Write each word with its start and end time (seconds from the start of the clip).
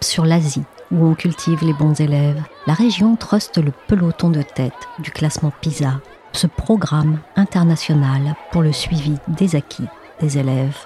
Sur 0.00 0.24
l'Asie, 0.24 0.64
où 0.90 1.06
on 1.06 1.14
cultive 1.14 1.64
les 1.64 1.72
bons 1.72 2.00
élèves, 2.00 2.42
la 2.66 2.74
région 2.74 3.16
truste 3.16 3.58
le 3.58 3.72
peloton 3.86 4.30
de 4.30 4.42
tête 4.42 4.88
du 4.98 5.10
classement 5.10 5.52
PISA, 5.60 6.00
ce 6.32 6.46
programme 6.46 7.20
international 7.36 8.34
pour 8.50 8.62
le 8.62 8.72
suivi 8.72 9.16
des 9.28 9.56
acquis 9.56 9.86
des 10.20 10.38
élèves. 10.38 10.84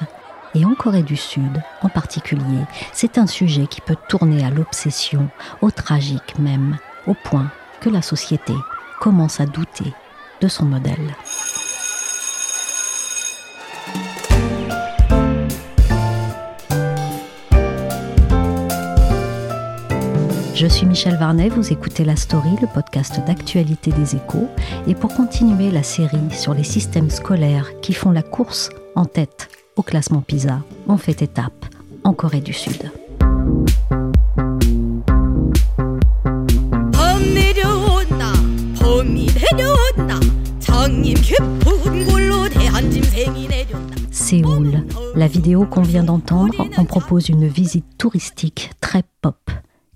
Et 0.55 0.65
en 0.65 0.75
Corée 0.75 1.03
du 1.03 1.17
Sud, 1.17 1.63
en 1.83 1.89
particulier, 1.89 2.65
c'est 2.93 3.19
un 3.19 3.27
sujet 3.27 3.67
qui 3.67 3.81
peut 3.81 3.97
tourner 4.09 4.45
à 4.45 4.51
l'obsession, 4.51 5.29
au 5.63 5.71
tragique 5.71 6.39
même, 6.39 6.77
au 7.07 7.15
point 7.15 7.51
que 7.81 7.89
la 7.89 8.03
société 8.03 8.55
commence 8.99 9.41
à 9.41 9.47
douter 9.47 9.93
de 10.41 10.49
son 10.49 10.65
modèle. 10.65 11.15
Je 20.61 20.67
suis 20.67 20.85
Michel 20.85 21.17
Varnet, 21.17 21.49
vous 21.49 21.73
écoutez 21.73 22.05
La 22.05 22.17
Story, 22.17 22.51
le 22.61 22.67
podcast 22.67 23.19
d'actualité 23.27 23.93
des 23.93 24.15
échos, 24.17 24.47
et 24.87 24.95
pour 24.95 25.15
continuer 25.15 25.71
la 25.71 25.83
série 25.83 26.31
sur 26.33 26.53
les 26.53 26.65
systèmes 26.65 27.09
scolaires 27.09 27.81
qui 27.81 27.95
font 27.95 28.11
la 28.11 28.21
course 28.21 28.69
en 28.95 29.07
tête 29.07 29.49
au 29.77 29.83
classement 29.83 30.21
PISA, 30.21 30.61
on 30.87 30.99
fait 30.99 31.23
étape 31.23 31.65
en 32.05 32.13
Corée 32.13 32.43
du 32.43 32.53
Sud. 32.53 32.93
Séoul, 44.11 44.85
la 45.15 45.27
vidéo 45.27 45.65
qu'on 45.65 45.81
vient 45.81 46.05
d'entendre 46.05 46.69
en 46.77 46.85
propose 46.85 47.31
une 47.31 47.49
visite 47.49 47.87
touristique 47.97 48.73
très 48.83 49.05
pop. 49.23 49.39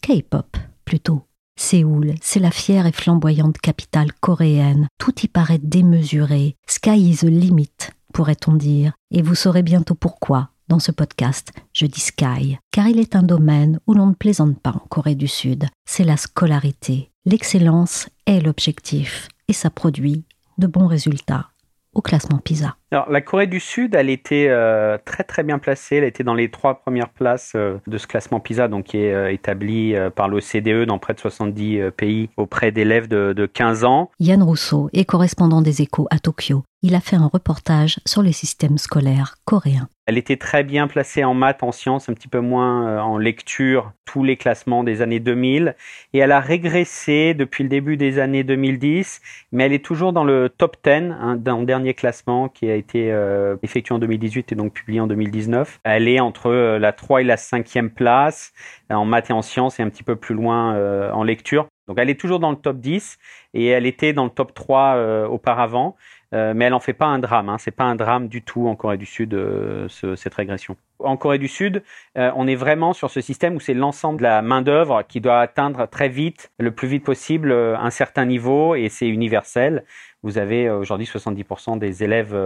K-pop 0.04 0.58
plutôt. 0.84 1.22
Séoul, 1.56 2.14
c'est 2.20 2.38
la 2.38 2.50
fière 2.50 2.84
et 2.84 2.92
flamboyante 2.92 3.56
capitale 3.56 4.12
coréenne. 4.20 4.86
Tout 4.98 5.18
y 5.22 5.28
paraît 5.28 5.60
démesuré. 5.62 6.56
Sky 6.66 7.08
is 7.08 7.16
the 7.20 7.30
limit, 7.30 7.72
pourrait-on 8.12 8.52
dire. 8.52 8.92
Et 9.10 9.22
vous 9.22 9.34
saurez 9.34 9.62
bientôt 9.62 9.94
pourquoi. 9.94 10.50
Dans 10.68 10.78
ce 10.78 10.92
podcast, 10.92 11.52
je 11.72 11.86
dis 11.86 12.00
Sky, 12.00 12.58
car 12.70 12.86
il 12.86 12.98
est 12.98 13.16
un 13.16 13.22
domaine 13.22 13.80
où 13.86 13.94
l'on 13.94 14.08
ne 14.08 14.14
plaisante 14.14 14.60
pas 14.60 14.72
en 14.72 14.86
Corée 14.90 15.14
du 15.14 15.26
Sud. 15.26 15.64
C'est 15.86 16.04
la 16.04 16.18
scolarité. 16.18 17.10
L'excellence 17.24 18.10
est 18.26 18.40
l'objectif, 18.40 19.28
et 19.48 19.54
ça 19.54 19.70
produit 19.70 20.24
de 20.58 20.66
bons 20.66 20.86
résultats 20.86 21.48
au 21.94 22.02
classement 22.02 22.38
PISA. 22.38 22.76
Alors, 22.94 23.10
la 23.10 23.20
Corée 23.20 23.48
du 23.48 23.58
Sud, 23.58 23.96
elle 23.96 24.08
était 24.08 24.46
euh, 24.48 24.98
très 25.04 25.24
très 25.24 25.42
bien 25.42 25.58
placée. 25.58 25.96
Elle 25.96 26.04
était 26.04 26.22
dans 26.22 26.36
les 26.36 26.48
trois 26.48 26.74
premières 26.74 27.08
places 27.08 27.54
euh, 27.56 27.78
de 27.88 27.98
ce 27.98 28.06
classement 28.06 28.38
PISA, 28.38 28.68
donc 28.68 28.84
qui 28.84 28.98
est 28.98 29.12
euh, 29.12 29.32
établi 29.32 29.96
par 30.14 30.28
l'OCDE 30.28 30.84
dans 30.86 31.00
près 31.00 31.12
de 31.12 31.18
70 31.18 31.90
pays 31.96 32.30
auprès 32.36 32.70
d'élèves 32.70 33.08
de, 33.08 33.32
de 33.32 33.46
15 33.46 33.82
ans. 33.82 34.12
Yann 34.20 34.44
Rousseau 34.44 34.90
est 34.92 35.06
correspondant 35.06 35.60
des 35.60 35.82
échos 35.82 36.06
à 36.12 36.20
Tokyo. 36.20 36.62
Il 36.86 36.94
a 36.94 37.00
fait 37.00 37.16
un 37.16 37.26
reportage 37.26 37.98
sur 38.06 38.22
les 38.22 38.32
systèmes 38.32 38.78
scolaires 38.78 39.36
coréens. 39.46 39.88
Elle 40.06 40.18
était 40.18 40.36
très 40.36 40.64
bien 40.64 40.86
placée 40.86 41.24
en 41.24 41.32
maths, 41.32 41.62
en 41.62 41.72
sciences, 41.72 42.10
un 42.10 42.12
petit 42.12 42.28
peu 42.28 42.40
moins 42.40 43.02
en 43.02 43.16
lecture, 43.16 43.92
tous 44.04 44.22
les 44.22 44.36
classements 44.36 44.84
des 44.84 45.00
années 45.00 45.18
2000. 45.18 45.76
Et 46.12 46.18
elle 46.18 46.32
a 46.32 46.40
régressé 46.40 47.32
depuis 47.32 47.62
le 47.62 47.70
début 47.70 47.96
des 47.96 48.18
années 48.18 48.44
2010, 48.44 49.22
mais 49.50 49.64
elle 49.64 49.72
est 49.72 49.82
toujours 49.82 50.12
dans 50.12 50.24
le 50.24 50.50
top 50.50 50.76
10, 50.84 50.90
hein, 50.90 51.40
le 51.42 51.64
dernier 51.64 51.94
classement 51.94 52.50
qui 52.50 52.68
a 52.70 52.74
été 52.74 52.83
euh, 52.96 53.56
effectué 53.62 53.94
en 53.94 53.98
2018 53.98 54.52
et 54.52 54.54
donc 54.54 54.72
publié 54.72 55.00
en 55.00 55.06
2019. 55.06 55.80
Elle 55.84 56.08
est 56.08 56.20
entre 56.20 56.50
euh, 56.50 56.78
la 56.78 56.92
3 56.92 57.22
et 57.22 57.24
la 57.24 57.36
5e 57.36 57.88
place 57.90 58.52
en 58.90 59.04
maths 59.04 59.30
et 59.30 59.32
en 59.32 59.42
sciences 59.42 59.80
et 59.80 59.82
un 59.82 59.88
petit 59.88 60.02
peu 60.02 60.16
plus 60.16 60.34
loin 60.34 60.74
euh, 60.74 61.10
en 61.12 61.24
lecture. 61.24 61.66
Donc 61.88 61.98
elle 61.98 62.10
est 62.10 62.18
toujours 62.18 62.40
dans 62.40 62.50
le 62.50 62.56
top 62.56 62.78
10 62.78 63.18
et 63.54 63.66
elle 63.66 63.86
était 63.86 64.12
dans 64.12 64.24
le 64.24 64.30
top 64.30 64.54
3 64.54 65.26
auparavant. 65.28 65.96
Euh, 66.34 66.52
mais 66.54 66.64
elle 66.64 66.72
n'en 66.72 66.80
fait 66.80 66.94
pas 66.94 67.06
un 67.06 67.18
drame. 67.18 67.48
Hein. 67.48 67.58
C'est 67.58 67.70
pas 67.70 67.84
un 67.84 67.94
drame 67.94 68.28
du 68.28 68.42
tout 68.42 68.66
en 68.66 68.74
Corée 68.74 68.96
du 68.96 69.06
Sud 69.06 69.34
euh, 69.34 69.88
cette 69.88 70.34
régression. 70.34 70.76
En 70.98 71.16
Corée 71.16 71.38
du 71.38 71.48
Sud, 71.48 71.82
euh, 72.18 72.32
on 72.34 72.48
est 72.48 72.56
vraiment 72.56 72.92
sur 72.92 73.10
ce 73.10 73.20
système 73.20 73.54
où 73.54 73.60
c'est 73.60 73.74
l'ensemble 73.74 74.18
de 74.18 74.24
la 74.24 74.42
main 74.42 74.60
d'œuvre 74.60 75.02
qui 75.06 75.20
doit 75.20 75.40
atteindre 75.40 75.86
très 75.86 76.08
vite, 76.08 76.50
le 76.58 76.72
plus 76.72 76.88
vite 76.88 77.04
possible, 77.04 77.52
un 77.52 77.90
certain 77.90 78.24
niveau 78.24 78.74
et 78.74 78.88
c'est 78.88 79.08
universel. 79.08 79.84
Vous 80.24 80.38
avez 80.38 80.68
aujourd'hui 80.68 81.06
70% 81.06 81.78
des 81.78 82.02
élèves 82.02 82.36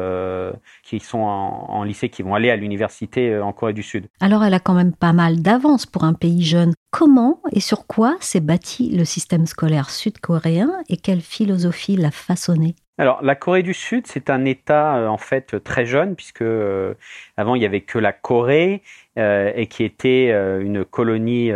qui 0.82 1.00
sont 1.00 1.20
en, 1.20 1.82
lycée 1.84 2.10
qui 2.10 2.22
vont 2.22 2.34
aller 2.34 2.50
à 2.50 2.56
l'université 2.56 3.38
en 3.38 3.52
Corée 3.52 3.72
du 3.72 3.82
Sud. 3.82 4.08
Alors 4.20 4.44
elle 4.44 4.52
a 4.52 4.60
quand 4.60 4.74
même 4.74 4.92
pas 4.92 5.14
mal 5.14 5.40
d'avance 5.40 5.86
pour 5.86 6.04
un 6.04 6.12
pays 6.12 6.42
jeune. 6.42 6.74
Comment 6.90 7.40
et 7.52 7.60
sur 7.60 7.86
quoi 7.86 8.16
s'est 8.20 8.40
bâti 8.40 8.90
le 8.94 9.04
système 9.04 9.46
scolaire 9.46 9.90
sud-coréen 9.90 10.70
et 10.88 10.96
quelle 10.96 11.20
philosophie 11.20 11.96
l'a 11.96 12.10
façonné? 12.10 12.74
Alors, 13.00 13.22
la 13.22 13.36
Corée 13.36 13.62
du 13.62 13.74
Sud, 13.74 14.08
c'est 14.08 14.28
un 14.28 14.44
État 14.44 14.96
euh, 14.96 15.06
en 15.06 15.18
fait 15.18 15.62
très 15.62 15.86
jeune, 15.86 16.16
puisque 16.16 16.42
euh, 16.42 16.94
avant 17.36 17.54
il 17.54 17.62
y 17.62 17.64
avait 17.64 17.82
que 17.82 17.96
la 17.96 18.12
Corée 18.12 18.82
euh, 19.18 19.52
et 19.54 19.68
qui 19.68 19.84
était 19.84 20.30
une 20.60 20.84
colonie 20.84 21.50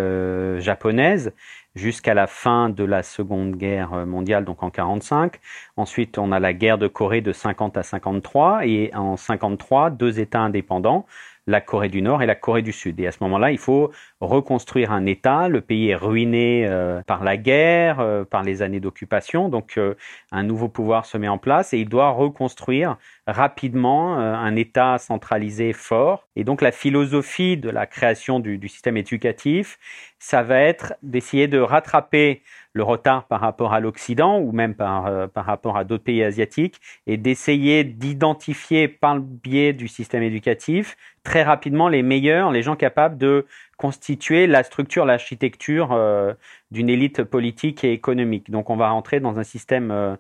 japonaise 0.59 1.33
jusqu'à 1.75 2.15
la 2.15 2.27
fin 2.27 2.69
de 2.69 2.85
la 2.85 3.03
Seconde 3.03 3.57
Guerre 3.57 4.07
mondiale, 4.07 4.45
donc 4.45 4.63
en 4.63 4.71
45. 4.71 5.41
Ensuite, 5.77 6.19
on 6.19 6.33
a 6.33 6.41
la 6.41 6.53
guerre 6.53 6.79
de 6.79 6.89
Corée 6.89 7.21
de 7.21 7.33
50 7.33 7.77
à 7.77 7.83
53 7.83 8.67
et 8.67 8.91
en 8.95 9.17
53, 9.17 9.91
deux 9.91 10.21
États 10.21 10.41
indépendants 10.41 11.07
la 11.47 11.61
Corée 11.61 11.89
du 11.89 12.03
Nord 12.03 12.23
et 12.23 12.27
la 12.27 12.35
Corée 12.35 12.63
du 12.63 12.73
Sud. 12.73 13.01
Et 13.01 13.07
à 13.07 13.13
ce 13.13 13.19
moment-là, 13.23 13.51
il 13.51 13.59
faut 13.59 13.91
reconstruire 14.21 14.93
un 14.93 15.07
État. 15.07 15.49
Le 15.49 15.61
pays 15.61 15.89
est 15.89 15.97
ruiné 15.97 16.67
euh, 16.67 17.03
par 17.03 17.25
la 17.25 17.37
guerre, 17.37 18.01
euh, 18.01 18.25
par 18.25 18.43
les 18.43 18.63
années 18.63 18.81
d'occupation. 18.81 19.49
Donc, 19.49 19.75
euh, 19.77 19.95
un 20.31 20.45
nouveau 20.45 20.69
pouvoir 20.69 21.05
se 21.05 21.19
met 21.19 21.29
en 21.29 21.39
place 21.39 21.75
et 21.75 21.79
il 21.79 21.89
doit 21.89 22.11
reconstruire 22.11 22.97
rapidement 23.27 24.17
un 24.17 24.57
État 24.57 24.99
centralisé 24.99 25.73
fort. 25.73 26.27
Et 26.35 26.45
donc, 26.45 26.61
la 26.61 26.73
philosophie 26.73 27.57
de 27.57 27.71
la 27.71 27.87
création 27.87 28.41
du, 28.41 28.61
système 28.69 28.97
éducatif, 28.97 29.79
ça 30.19 30.43
va 30.43 30.59
être 30.59 30.95
d'essayer 31.03 31.47
de 31.47 31.59
rattraper 31.59 32.43
le 32.73 32.83
retard 32.83 33.27
par 33.27 33.41
rapport 33.41 33.75
à 33.75 33.81
l'Occident 33.81 34.41
ou 34.41 34.51
même 34.51 34.75
par 34.75 35.05
rapport 35.35 35.77
à 35.77 35.85
d'autres 35.85 36.03
pays 36.03 36.25
asiatiques 36.25 36.81
et 37.07 37.17
d'essayer 37.17 37.85
d'identifier 37.85 38.89
par 38.89 39.15
le 39.15 39.21
biais 39.21 39.73
du 39.73 39.89
système 39.89 40.23
éducatif 40.23 40.97
très 41.23 41.43
rapidement 41.43 41.89
les 41.89 42.03
meilleurs, 42.03 42.51
les 42.51 42.63
gens 42.63 42.77
capables 42.77 43.19
de 43.19 43.47
constituer 43.77 44.47
la 44.47 44.63
structure, 44.63 45.05
l'architecture 45.05 45.93
euh, 45.93 46.35
d'une 46.71 46.89
élite 46.89 47.23
politique 47.25 47.85
et 47.85 47.93
économique. 47.93 48.51
Donc 48.51 48.71
on 48.71 48.77
va 48.77 48.91
rentrer 48.91 49.21
dans 49.21 49.39
un 49.39 49.45
système 49.45 49.91
euh, 49.91 50.17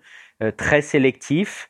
très 0.57 0.83
sélectif 0.83 1.69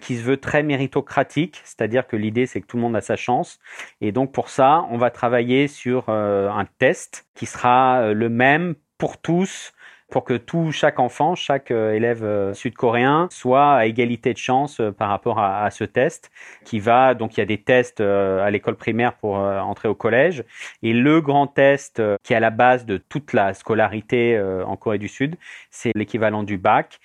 qui 0.00 0.16
se 0.16 0.22
veut 0.22 0.38
très 0.38 0.62
méritocratique, 0.62 1.60
c'est-à-dire 1.62 2.06
que 2.06 2.16
l'idée 2.16 2.46
c'est 2.46 2.62
que 2.62 2.66
tout 2.66 2.78
le 2.78 2.82
monde 2.82 2.96
a 2.96 3.02
sa 3.02 3.16
chance. 3.16 3.58
Et 4.00 4.12
donc 4.12 4.32
pour 4.32 4.48
ça, 4.48 4.86
on 4.90 4.96
va 4.96 5.10
travailler 5.10 5.68
sur 5.68 6.08
un 6.08 6.64
test 6.78 7.26
qui 7.34 7.44
sera 7.44 8.14
le 8.14 8.30
même 8.30 8.76
pour 8.96 9.18
tous 9.18 9.73
pour 10.10 10.24
que 10.24 10.34
tout, 10.34 10.70
chaque 10.70 11.00
enfant, 11.00 11.34
chaque 11.34 11.70
euh, 11.70 11.92
élève 11.92 12.24
euh, 12.24 12.54
sud-coréen 12.54 13.28
soit 13.30 13.74
à 13.74 13.86
égalité 13.86 14.32
de 14.32 14.38
chance 14.38 14.80
euh, 14.80 14.92
par 14.92 15.08
rapport 15.08 15.38
à, 15.38 15.70
ce 15.70 15.84
test 15.84 16.30
qui 16.64 16.78
va, 16.78 17.14
donc 17.14 17.36
il 17.36 17.40
y 17.40 17.42
a 17.42 17.46
des 17.46 17.58
tests 17.60 18.00
à 18.00 18.50
l'école 18.50 18.76
primaire 18.76 19.14
pour 19.14 19.34
entrer 19.36 19.88
au 19.88 19.94
collège. 19.94 20.44
Et 20.82 20.92
le 20.92 21.20
grand 21.20 21.46
test 21.46 22.02
qui 22.22 22.32
est 22.32 22.36
à 22.36 22.40
la 22.40 22.50
base 22.50 22.86
de 22.86 22.96
toute 22.96 23.32
la 23.32 23.54
scolarité 23.54 24.40
en 24.66 24.76
Corée 24.76 24.98
du 24.98 25.08
Sud, 25.08 25.36
c'est 25.70 25.92
l'équivalent 25.94 26.42
du 26.42 26.58
bac 26.58 27.00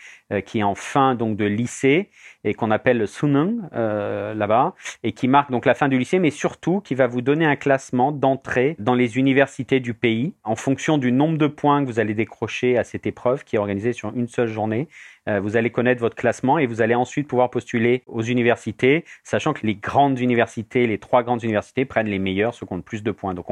qui 0.45 0.59
est 0.59 0.63
en 0.63 0.75
fin 0.75 1.15
donc 1.15 1.37
de 1.37 1.45
lycée 1.45 2.09
et 2.43 2.53
qu'on 2.53 2.71
appelle 2.71 2.97
le 2.97 3.05
Sunung 3.05 3.61
euh, 3.73 4.33
là-bas, 4.33 4.73
et 5.03 5.11
qui 5.11 5.27
marque 5.27 5.51
donc 5.51 5.65
la 5.65 5.73
fin 5.73 5.89
du 5.89 5.97
lycée, 5.97 6.19
mais 6.19 6.31
surtout 6.31 6.79
qui 6.79 6.95
va 6.95 7.07
vous 7.07 7.21
donner 7.21 7.45
un 7.45 7.55
classement 7.55 8.11
d'entrée 8.11 8.75
dans 8.79 8.93
les 8.93 9.17
universités 9.17 9.79
du 9.79 9.93
pays 9.93 10.33
en 10.43 10.55
fonction 10.55 10.97
du 10.97 11.11
nombre 11.11 11.37
de 11.37 11.47
points 11.47 11.83
que 11.83 11.89
vous 11.89 11.99
allez 11.99 12.13
décrocher 12.13 12.77
à 12.77 12.83
cette 12.83 13.05
épreuve 13.05 13.43
qui 13.43 13.55
est 13.55 13.59
organisée 13.59 13.93
sur 13.93 14.15
une 14.15 14.27
seule 14.27 14.47
journée. 14.47 14.87
Euh, 15.29 15.39
vous 15.39 15.57
allez 15.57 15.69
connaître 15.69 16.01
votre 16.01 16.15
classement 16.15 16.57
et 16.57 16.65
vous 16.65 16.81
allez 16.81 16.95
ensuite 16.95 17.27
pouvoir 17.27 17.51
postuler 17.51 18.03
aux 18.07 18.23
universités, 18.23 19.05
sachant 19.23 19.53
que 19.53 19.65
les 19.65 19.75
grandes 19.75 20.19
universités, 20.19 20.87
les 20.87 20.97
trois 20.97 21.23
grandes 21.23 21.43
universités 21.43 21.85
prennent 21.85 22.07
les 22.07 22.19
meilleurs, 22.19 22.53
ceux 22.55 22.65
qui 22.65 22.73
ont 22.73 22.77
le 22.77 22.81
plus 22.81 23.03
de 23.03 23.11
points. 23.11 23.33
Donc 23.33 23.45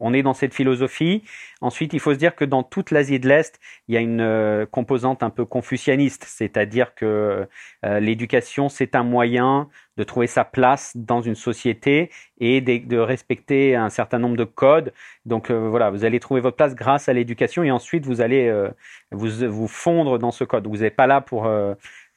on, 0.00 0.14
est 0.14 0.22
dans 0.22 0.34
cette 0.34 0.54
philosophie. 0.54 1.24
Ensuite, 1.60 1.92
il 1.92 2.00
faut 2.00 2.12
se 2.12 2.18
dire 2.18 2.36
que 2.36 2.44
dans 2.44 2.62
toute 2.62 2.90
l'Asie 2.90 3.18
de 3.18 3.28
l'Est, 3.28 3.58
il 3.88 3.94
y 3.94 3.98
a 3.98 4.00
une 4.00 4.20
euh, 4.20 4.66
composante 4.66 5.22
un 5.22 5.30
peu 5.30 5.44
confucianiste, 5.44 6.24
c'est-à-dire 6.26 6.94
que 6.94 7.48
euh, 7.84 8.00
l'éducation, 8.00 8.68
c'est 8.68 8.94
un 8.94 9.02
moyen 9.02 9.68
de 9.96 10.04
trouver 10.04 10.26
sa 10.26 10.44
place 10.44 10.92
dans 10.96 11.22
une 11.22 11.34
société 11.34 12.10
et 12.38 12.60
de, 12.60 12.98
respecter 12.98 13.76
un 13.76 13.90
certain 13.90 14.18
nombre 14.18 14.36
de 14.36 14.44
codes. 14.44 14.92
Donc 15.24 15.50
euh, 15.50 15.68
voilà, 15.68 15.90
vous 15.90 16.04
allez 16.04 16.20
trouver 16.20 16.40
votre 16.40 16.56
place 16.56 16.74
grâce 16.74 17.08
à 17.08 17.12
l'éducation 17.12 17.62
et 17.62 17.70
ensuite 17.70 18.06
vous 18.06 18.20
allez 18.20 18.52
vous, 19.10 19.28
vous 19.48 19.68
fondre 19.68 20.18
dans 20.18 20.30
ce 20.30 20.44
code. 20.44 20.66
Vous 20.66 20.78
n'êtes 20.78 20.96
pas 20.96 21.06
là 21.06 21.20
pour 21.20 21.48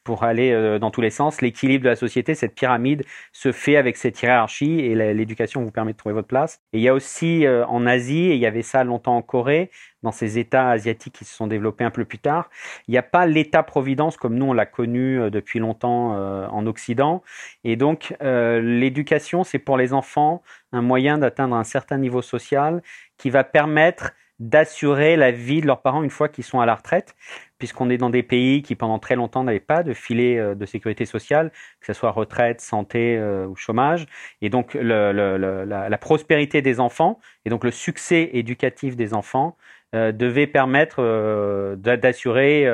pour 0.08 0.24
aller 0.24 0.52
euh, 0.52 0.78
dans 0.78 0.90
tous 0.90 1.02
les 1.02 1.10
sens. 1.10 1.42
L'équilibre 1.42 1.84
de 1.84 1.90
la 1.90 1.94
société, 1.94 2.34
cette 2.34 2.54
pyramide, 2.54 3.04
se 3.30 3.52
fait 3.52 3.76
avec 3.76 3.98
cette 3.98 4.22
hiérarchie 4.22 4.80
et 4.80 4.94
l'éducation 5.12 5.62
vous 5.62 5.70
permet 5.70 5.92
de 5.92 5.98
trouver 5.98 6.14
votre 6.14 6.28
place. 6.28 6.62
Et 6.72 6.78
il 6.78 6.80
y 6.82 6.88
a 6.88 6.94
aussi 6.94 7.44
euh, 7.44 7.66
en 7.66 7.86
Asie, 7.86 8.30
et 8.30 8.32
il 8.32 8.40
y 8.40 8.46
avait 8.46 8.62
ça 8.62 8.84
longtemps 8.84 9.18
en 9.18 9.20
Corée, 9.20 9.70
dans 10.02 10.10
ces 10.10 10.38
États 10.38 10.70
asiatiques 10.70 11.12
qui 11.12 11.26
se 11.26 11.34
sont 11.34 11.46
développés 11.46 11.84
un 11.84 11.90
peu 11.90 12.06
plus 12.06 12.20
tard, 12.20 12.48
il 12.86 12.92
n'y 12.92 12.96
a 12.96 13.02
pas 13.02 13.26
l'État-providence 13.26 14.16
comme 14.16 14.36
nous 14.36 14.46
on 14.46 14.54
l'a 14.54 14.64
connu 14.64 15.20
euh, 15.20 15.28
depuis 15.28 15.58
longtemps 15.58 16.12
en 16.50 16.66
Occident. 16.66 17.22
Et 17.64 17.76
donc 17.76 18.14
l'éducation, 18.20 19.44
c'est 19.44 19.58
pour 19.58 19.76
les 19.76 19.92
enfants 19.92 20.42
un 20.72 20.80
moyen 20.80 21.18
d'atteindre 21.18 21.54
un 21.54 21.64
certain 21.64 21.98
niveau 21.98 22.22
social 22.22 22.80
qui 23.18 23.28
va 23.28 23.44
permettre 23.44 24.12
d'assurer 24.38 25.16
la 25.16 25.30
vie 25.30 25.60
de 25.60 25.66
leurs 25.66 25.82
parents 25.82 26.02
une 26.02 26.10
fois 26.10 26.28
qu'ils 26.28 26.44
sont 26.44 26.60
à 26.60 26.66
la 26.66 26.74
retraite, 26.74 27.16
puisqu'on 27.58 27.90
est 27.90 27.98
dans 27.98 28.10
des 28.10 28.22
pays 28.22 28.62
qui 28.62 28.76
pendant 28.76 28.98
très 28.98 29.16
longtemps 29.16 29.42
n'avaient 29.44 29.60
pas 29.60 29.82
de 29.82 29.92
filet 29.94 30.38
euh, 30.38 30.54
de 30.54 30.66
sécurité 30.66 31.06
sociale, 31.06 31.50
que 31.80 31.86
ce 31.86 31.92
soit 31.92 32.10
retraite, 32.10 32.60
santé 32.60 33.16
euh, 33.16 33.46
ou 33.46 33.56
chômage. 33.56 34.06
Et 34.40 34.48
donc 34.48 34.74
le, 34.74 35.12
la, 35.12 35.98
prospérité 35.98 36.62
des 36.62 36.80
enfants 36.80 37.18
et 37.44 37.50
donc 37.50 37.64
le 37.64 37.70
succès 37.72 38.30
éducatif 38.32 38.96
des 38.96 39.14
enfants 39.14 39.56
euh, 39.94 40.12
devait 40.12 40.46
permettre 40.46 41.74
d'assurer 41.76 42.64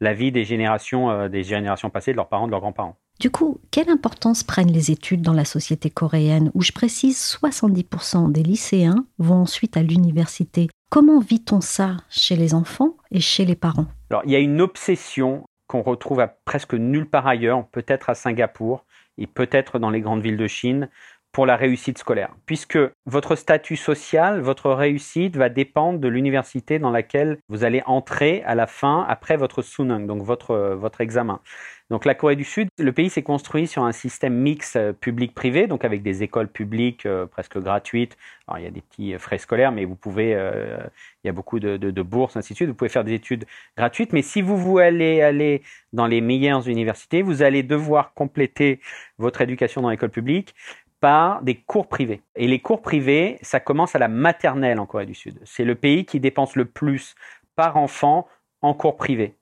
la 0.00 0.14
vie 0.14 0.30
des 0.32 0.44
générations, 0.44 1.28
des 1.28 1.42
générations 1.42 1.90
passées, 1.90 2.12
de 2.12 2.16
leurs 2.16 2.28
parents, 2.28 2.46
de 2.46 2.52
leurs 2.52 2.60
grands-parents. 2.60 2.96
Du 3.20 3.30
coup, 3.30 3.60
quelle 3.72 3.90
importance 3.90 4.44
prennent 4.44 4.70
les 4.70 4.92
études 4.92 5.22
dans 5.22 5.32
la 5.32 5.44
société 5.44 5.90
coréenne 5.90 6.52
où 6.54 6.62
je 6.62 6.70
précise 6.70 7.18
70% 7.18 8.30
des 8.30 8.44
lycéens 8.44 9.04
vont 9.18 9.42
ensuite 9.42 9.76
à 9.76 9.82
l'université? 9.82 10.68
Comment 10.88 11.18
vit-on 11.18 11.60
ça 11.60 11.96
chez 12.08 12.36
les 12.36 12.54
enfants 12.54 12.96
et 13.10 13.18
chez 13.18 13.44
les 13.44 13.56
parents? 13.56 13.86
Alors, 14.10 14.22
il 14.24 14.30
y 14.30 14.36
a 14.36 14.38
une 14.38 14.60
obsession 14.60 15.42
qu'on 15.66 15.82
retrouve 15.82 16.20
à 16.20 16.28
presque 16.28 16.74
nulle 16.74 17.10
part 17.10 17.26
ailleurs, 17.26 17.66
peut-être 17.66 18.08
à 18.08 18.14
Singapour 18.14 18.84
et 19.18 19.26
peut-être 19.26 19.80
dans 19.80 19.90
les 19.90 20.00
grandes 20.00 20.22
villes 20.22 20.36
de 20.36 20.46
Chine, 20.46 20.88
pour 21.32 21.44
la 21.44 21.56
réussite 21.56 21.98
scolaire, 21.98 22.34
puisque 22.46 22.78
votre 23.06 23.36
statut 23.36 23.76
social, 23.76 24.40
votre 24.40 24.70
réussite 24.70 25.36
va 25.36 25.48
dépendre 25.48 25.98
de 25.98 26.08
l'université 26.08 26.78
dans 26.78 26.90
laquelle 26.90 27.38
vous 27.48 27.64
allez 27.64 27.82
entrer 27.86 28.42
à 28.44 28.54
la 28.54 28.66
fin, 28.66 29.04
après 29.08 29.36
votre 29.36 29.60
sunung, 29.60 30.06
donc 30.06 30.22
votre, 30.22 30.56
votre 30.74 31.00
examen. 31.00 31.40
Donc 31.90 32.04
la 32.04 32.14
Corée 32.14 32.36
du 32.36 32.44
Sud, 32.44 32.68
le 32.78 32.92
pays 32.92 33.08
s'est 33.08 33.22
construit 33.22 33.66
sur 33.66 33.82
un 33.84 33.92
système 33.92 34.34
mix 34.34 34.76
euh, 34.76 34.92
public-privé, 34.92 35.66
donc 35.66 35.86
avec 35.86 36.02
des 36.02 36.22
écoles 36.22 36.48
publiques 36.48 37.06
euh, 37.06 37.24
presque 37.24 37.58
gratuites. 37.58 38.18
Alors 38.46 38.58
il 38.58 38.64
y 38.64 38.66
a 38.66 38.70
des 38.70 38.82
petits 38.82 39.14
euh, 39.14 39.18
frais 39.18 39.38
scolaires, 39.38 39.72
mais 39.72 39.86
vous 39.86 39.94
pouvez, 39.94 40.30
il 40.30 41.26
y 41.26 41.30
a 41.30 41.32
beaucoup 41.32 41.58
de, 41.60 41.78
de, 41.78 42.02
bourses, 42.02 42.36
ainsi 42.36 42.52
de 42.52 42.56
suite. 42.56 42.68
Vous 42.68 42.74
pouvez 42.74 42.90
faire 42.90 43.04
des 43.04 43.14
études 43.14 43.46
gratuites, 43.76 44.12
mais 44.12 44.22
si 44.22 44.42
vous 44.42 44.58
voulez 44.58 45.22
aller 45.22 45.62
dans 45.94 46.06
les 46.06 46.20
meilleures 46.20 46.68
universités, 46.68 47.22
vous 47.22 47.42
allez 47.42 47.62
devoir 47.62 48.12
compléter 48.12 48.80
votre 49.16 49.40
éducation 49.40 49.80
dans 49.80 49.90
l'école 49.90 50.10
publique 50.10 50.54
par 51.00 51.42
des 51.42 51.54
cours 51.54 51.88
privés. 51.88 52.22
Et 52.36 52.48
les 52.48 52.58
cours 52.58 52.82
privés, 52.82 53.38
ça 53.40 53.60
commence 53.60 53.94
à 53.94 53.98
la 53.98 54.08
maternelle 54.08 54.78
en 54.80 54.86
Corée 54.86 55.06
du 55.06 55.14
Sud. 55.14 55.40
C'est 55.44 55.64
le 55.64 55.74
pays 55.74 56.04
qui 56.04 56.20
dépense 56.20 56.56
le 56.56 56.64
plus 56.64 57.14
par 57.56 57.76
enfant 57.76 58.26
en 58.60 58.74
cours 58.74 58.96
privés. 58.96 59.34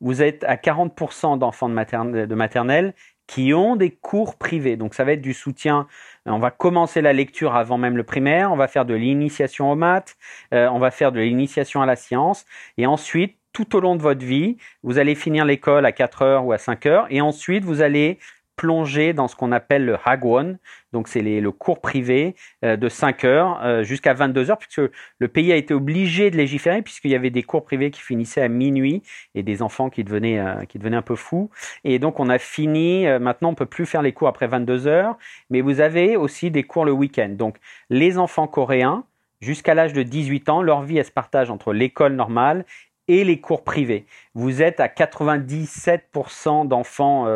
Vous 0.00 0.22
êtes 0.22 0.44
à 0.44 0.56
40% 0.56 1.38
d'enfants 1.38 1.68
de, 1.68 2.34
maternelle, 2.34 2.94
qui 3.26 3.52
ont 3.52 3.76
des 3.76 3.90
cours 3.90 4.36
privés. 4.36 4.76
Donc 4.76 4.94
ça 4.94 5.04
va 5.04 5.12
être 5.12 5.20
du 5.20 5.34
soutien. 5.34 5.86
On 6.24 6.38
va 6.38 6.50
commencer 6.50 7.02
la 7.02 7.12
lecture 7.12 7.54
avant 7.54 7.78
même 7.78 7.96
le 7.96 8.04
primaire, 8.04 8.52
on 8.52 8.56
va 8.56 8.68
faire 8.68 8.84
de 8.84 8.94
l'initiation 8.94 9.70
aux 9.70 9.76
maths, 9.76 10.16
euh, 10.54 10.68
on 10.68 10.78
va 10.78 10.90
faire 10.90 11.12
de 11.12 11.20
l'initiation 11.20 11.82
à 11.82 11.86
la 11.86 11.96
science, 11.96 12.46
et 12.78 12.86
ensuite, 12.86 13.36
tout 13.52 13.74
au 13.74 13.80
long 13.80 13.96
de 13.96 14.02
votre 14.02 14.24
vie, 14.24 14.56
vous 14.82 14.98
allez 14.98 15.14
finir 15.14 15.44
l'école 15.44 15.84
à 15.84 15.92
4 15.92 16.22
heures 16.22 16.46
ou 16.46 16.52
à 16.52 16.58
5 16.58 16.86
heures, 16.86 17.06
et 17.10 17.20
ensuite 17.20 17.64
vous 17.64 17.80
allez 17.80 18.18
plonger 18.58 19.12
dans 19.14 19.28
ce 19.28 19.36
qu'on 19.36 19.52
appelle 19.52 19.86
le 19.86 19.96
Hagwon, 20.04 20.58
donc 20.92 21.06
c'est 21.06 21.22
le 21.22 21.52
cours 21.52 21.80
privé 21.80 22.34
euh, 22.64 22.76
de 22.76 22.88
5 22.88 23.24
heures 23.24 23.60
euh, 23.64 23.84
jusqu'à 23.84 24.14
22 24.14 24.50
heures, 24.50 24.58
puisque 24.58 24.82
le 25.18 25.28
pays 25.28 25.52
a 25.52 25.56
été 25.56 25.72
obligé 25.72 26.30
de 26.30 26.36
légiférer, 26.36 26.82
puisqu'il 26.82 27.12
y 27.12 27.14
avait 27.14 27.30
des 27.30 27.44
cours 27.44 27.64
privés 27.64 27.92
qui 27.92 28.00
finissaient 28.00 28.42
à 28.42 28.48
minuit 28.48 29.02
et 29.36 29.44
des 29.44 29.62
enfants 29.62 29.90
qui 29.90 30.02
devenaient, 30.02 30.40
euh, 30.40 30.64
qui 30.64 30.78
devenaient 30.78 30.96
un 30.96 31.02
peu 31.02 31.14
fous. 31.14 31.50
Et 31.84 32.00
donc 32.00 32.18
on 32.18 32.28
a 32.28 32.38
fini, 32.38 33.06
maintenant 33.20 33.50
on 33.50 33.54
peut 33.54 33.64
plus 33.64 33.86
faire 33.86 34.02
les 34.02 34.12
cours 34.12 34.28
après 34.28 34.48
22 34.48 34.88
heures, 34.88 35.16
mais 35.50 35.60
vous 35.60 35.80
avez 35.80 36.16
aussi 36.16 36.50
des 36.50 36.64
cours 36.64 36.84
le 36.84 36.92
week-end. 36.92 37.28
Donc 37.30 37.58
les 37.90 38.18
enfants 38.18 38.48
coréens, 38.48 39.04
jusqu'à 39.40 39.74
l'âge 39.74 39.92
de 39.92 40.02
18 40.02 40.48
ans, 40.48 40.62
leur 40.62 40.82
vie 40.82 40.98
elle 40.98 41.04
se 41.04 41.12
partage 41.12 41.50
entre 41.50 41.72
l'école 41.72 42.14
normale 42.14 42.64
et 43.06 43.24
les 43.24 43.40
cours 43.40 43.62
privés. 43.64 44.04
Vous 44.34 44.60
êtes 44.62 44.80
à 44.80 44.88
97% 44.88 46.66
d'enfants 46.68 47.26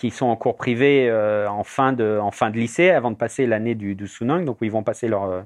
qui 0.00 0.10
sont 0.10 0.24
en 0.24 0.36
cours 0.36 0.56
privé 0.56 1.10
euh, 1.10 1.46
en, 1.46 1.62
fin 1.62 1.92
de, 1.92 2.18
en 2.18 2.30
fin 2.30 2.48
de 2.48 2.56
lycée 2.56 2.88
avant 2.88 3.10
de 3.10 3.16
passer 3.16 3.44
l'année 3.46 3.74
du, 3.74 3.94
du 3.94 4.08
Sunung, 4.08 4.46
donc 4.46 4.62
où 4.62 4.64
ils 4.64 4.70
vont 4.70 4.82
passer 4.82 5.08
leur, 5.08 5.24
euh, 5.24 5.42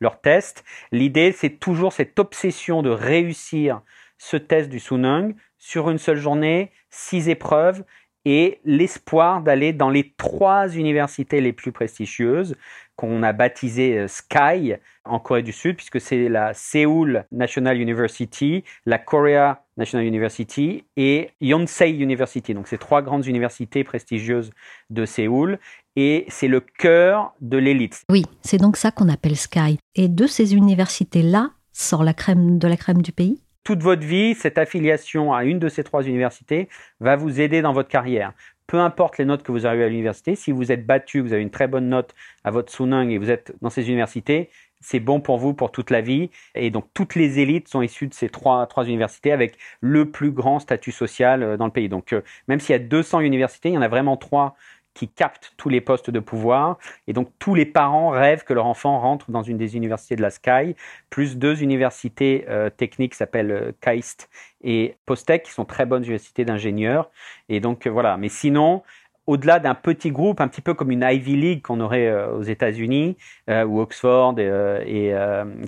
leur 0.00 0.22
test. 0.22 0.64
L'idée, 0.92 1.30
c'est 1.30 1.58
toujours 1.60 1.92
cette 1.92 2.18
obsession 2.18 2.80
de 2.80 2.88
réussir 2.88 3.82
ce 4.16 4.38
test 4.38 4.70
du 4.70 4.80
Sunung 4.80 5.34
sur 5.58 5.90
une 5.90 5.98
seule 5.98 6.16
journée, 6.16 6.72
six 6.88 7.28
épreuves, 7.28 7.84
et 8.24 8.60
l'espoir 8.64 9.42
d'aller 9.42 9.72
dans 9.72 9.90
les 9.90 10.12
trois 10.16 10.68
universités 10.68 11.40
les 11.40 11.52
plus 11.52 11.72
prestigieuses 11.72 12.56
qu'on 12.96 13.22
a 13.22 13.32
baptisées 13.32 13.98
euh, 13.98 14.08
Sky 14.08 14.74
en 15.04 15.20
Corée 15.20 15.42
du 15.42 15.52
Sud, 15.52 15.76
puisque 15.76 16.00
c'est 16.00 16.28
la 16.28 16.52
Seoul 16.52 17.24
National 17.30 17.80
University, 17.80 18.64
la 18.86 18.98
Korea 18.98 19.64
National 19.76 20.06
University 20.06 20.84
et 20.96 21.30
Yonsei 21.40 21.90
University. 21.92 22.54
Donc, 22.54 22.66
c'est 22.66 22.78
trois 22.78 23.00
grandes 23.00 23.26
universités 23.26 23.84
prestigieuses 23.84 24.50
de 24.90 25.06
Séoul 25.06 25.58
et 25.96 26.26
c'est 26.28 26.48
le 26.48 26.60
cœur 26.60 27.34
de 27.40 27.56
l'élite. 27.56 28.02
Oui, 28.10 28.24
c'est 28.42 28.58
donc 28.58 28.76
ça 28.76 28.90
qu'on 28.90 29.08
appelle 29.08 29.36
Sky. 29.36 29.78
Et 29.94 30.08
de 30.08 30.26
ces 30.26 30.54
universités-là 30.54 31.50
sort 31.72 32.02
la 32.02 32.14
crème 32.14 32.58
de 32.58 32.68
la 32.68 32.76
crème 32.76 33.02
du 33.02 33.12
pays? 33.12 33.40
Toute 33.68 33.82
votre 33.82 34.06
vie, 34.06 34.34
cette 34.34 34.56
affiliation 34.56 35.34
à 35.34 35.44
une 35.44 35.58
de 35.58 35.68
ces 35.68 35.84
trois 35.84 36.02
universités 36.02 36.70
va 37.00 37.16
vous 37.16 37.38
aider 37.38 37.60
dans 37.60 37.74
votre 37.74 37.90
carrière. 37.90 38.32
Peu 38.66 38.78
importe 38.78 39.18
les 39.18 39.26
notes 39.26 39.42
que 39.42 39.52
vous 39.52 39.66
avez 39.66 39.84
à 39.84 39.90
l'université, 39.90 40.36
si 40.36 40.52
vous 40.52 40.72
êtes 40.72 40.86
battu, 40.86 41.20
vous 41.20 41.34
avez 41.34 41.42
une 41.42 41.50
très 41.50 41.68
bonne 41.68 41.90
note 41.90 42.14
à 42.44 42.50
votre 42.50 42.72
Sunung 42.72 43.10
et 43.10 43.18
vous 43.18 43.30
êtes 43.30 43.52
dans 43.60 43.68
ces 43.68 43.90
universités, 43.90 44.48
c'est 44.80 45.00
bon 45.00 45.20
pour 45.20 45.36
vous 45.36 45.52
pour 45.52 45.70
toute 45.70 45.90
la 45.90 46.00
vie. 46.00 46.30
Et 46.54 46.70
donc 46.70 46.86
toutes 46.94 47.14
les 47.14 47.40
élites 47.40 47.68
sont 47.68 47.82
issues 47.82 48.06
de 48.06 48.14
ces 48.14 48.30
trois, 48.30 48.66
trois 48.68 48.86
universités 48.86 49.32
avec 49.32 49.58
le 49.82 50.10
plus 50.10 50.30
grand 50.30 50.60
statut 50.60 50.92
social 50.92 51.42
euh, 51.42 51.56
dans 51.58 51.66
le 51.66 51.70
pays. 51.70 51.90
Donc 51.90 52.14
euh, 52.14 52.22
même 52.46 52.60
s'il 52.60 52.72
y 52.72 52.76
a 52.76 52.78
200 52.78 53.20
universités, 53.20 53.68
il 53.68 53.74
y 53.74 53.78
en 53.78 53.82
a 53.82 53.88
vraiment 53.88 54.16
trois 54.16 54.56
qui 54.98 55.06
captent 55.06 55.52
tous 55.56 55.68
les 55.68 55.80
postes 55.80 56.10
de 56.10 56.18
pouvoir. 56.18 56.76
Et 57.06 57.12
donc, 57.12 57.30
tous 57.38 57.54
les 57.54 57.66
parents 57.66 58.08
rêvent 58.08 58.42
que 58.42 58.52
leur 58.52 58.66
enfant 58.66 58.98
rentre 58.98 59.30
dans 59.30 59.44
une 59.44 59.56
des 59.56 59.76
universités 59.76 60.16
de 60.16 60.22
la 60.22 60.30
Sky, 60.30 60.74
plus 61.08 61.38
deux 61.38 61.62
universités 61.62 62.46
euh, 62.48 62.68
techniques 62.68 63.12
qui 63.12 63.18
s'appellent 63.18 63.52
euh, 63.52 63.72
KAIST 63.80 64.28
et 64.64 64.96
Postec, 65.06 65.44
qui 65.44 65.52
sont 65.52 65.64
très 65.64 65.86
bonnes 65.86 66.02
universités 66.02 66.44
d'ingénieurs. 66.44 67.10
Et 67.48 67.60
donc, 67.60 67.86
euh, 67.86 67.90
voilà. 67.90 68.16
Mais 68.16 68.28
sinon, 68.28 68.82
au-delà 69.28 69.60
d'un 69.60 69.76
petit 69.76 70.10
groupe, 70.10 70.40
un 70.40 70.48
petit 70.48 70.62
peu 70.62 70.74
comme 70.74 70.90
une 70.90 71.06
Ivy 71.08 71.36
League 71.36 71.62
qu'on 71.62 71.78
aurait 71.78 72.10
aux 72.30 72.42
États-Unis, 72.42 73.18
ou 73.46 73.78
Oxford 73.78 74.34
et, 74.40 75.14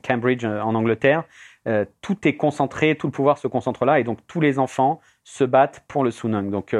Cambridge 0.02 0.46
en 0.46 0.74
Angleterre, 0.74 1.24
tout 2.00 2.26
est 2.26 2.36
concentré, 2.36 2.94
tout 2.94 3.08
le 3.08 3.12
pouvoir 3.12 3.36
se 3.36 3.48
concentre 3.48 3.84
là, 3.84 4.00
et 4.00 4.02
donc 4.02 4.20
tous 4.26 4.40
les 4.40 4.58
enfants 4.58 5.02
se 5.24 5.44
battent 5.44 5.84
pour 5.88 6.04
le 6.04 6.10
Sunung. 6.10 6.50
Donc, 6.50 6.74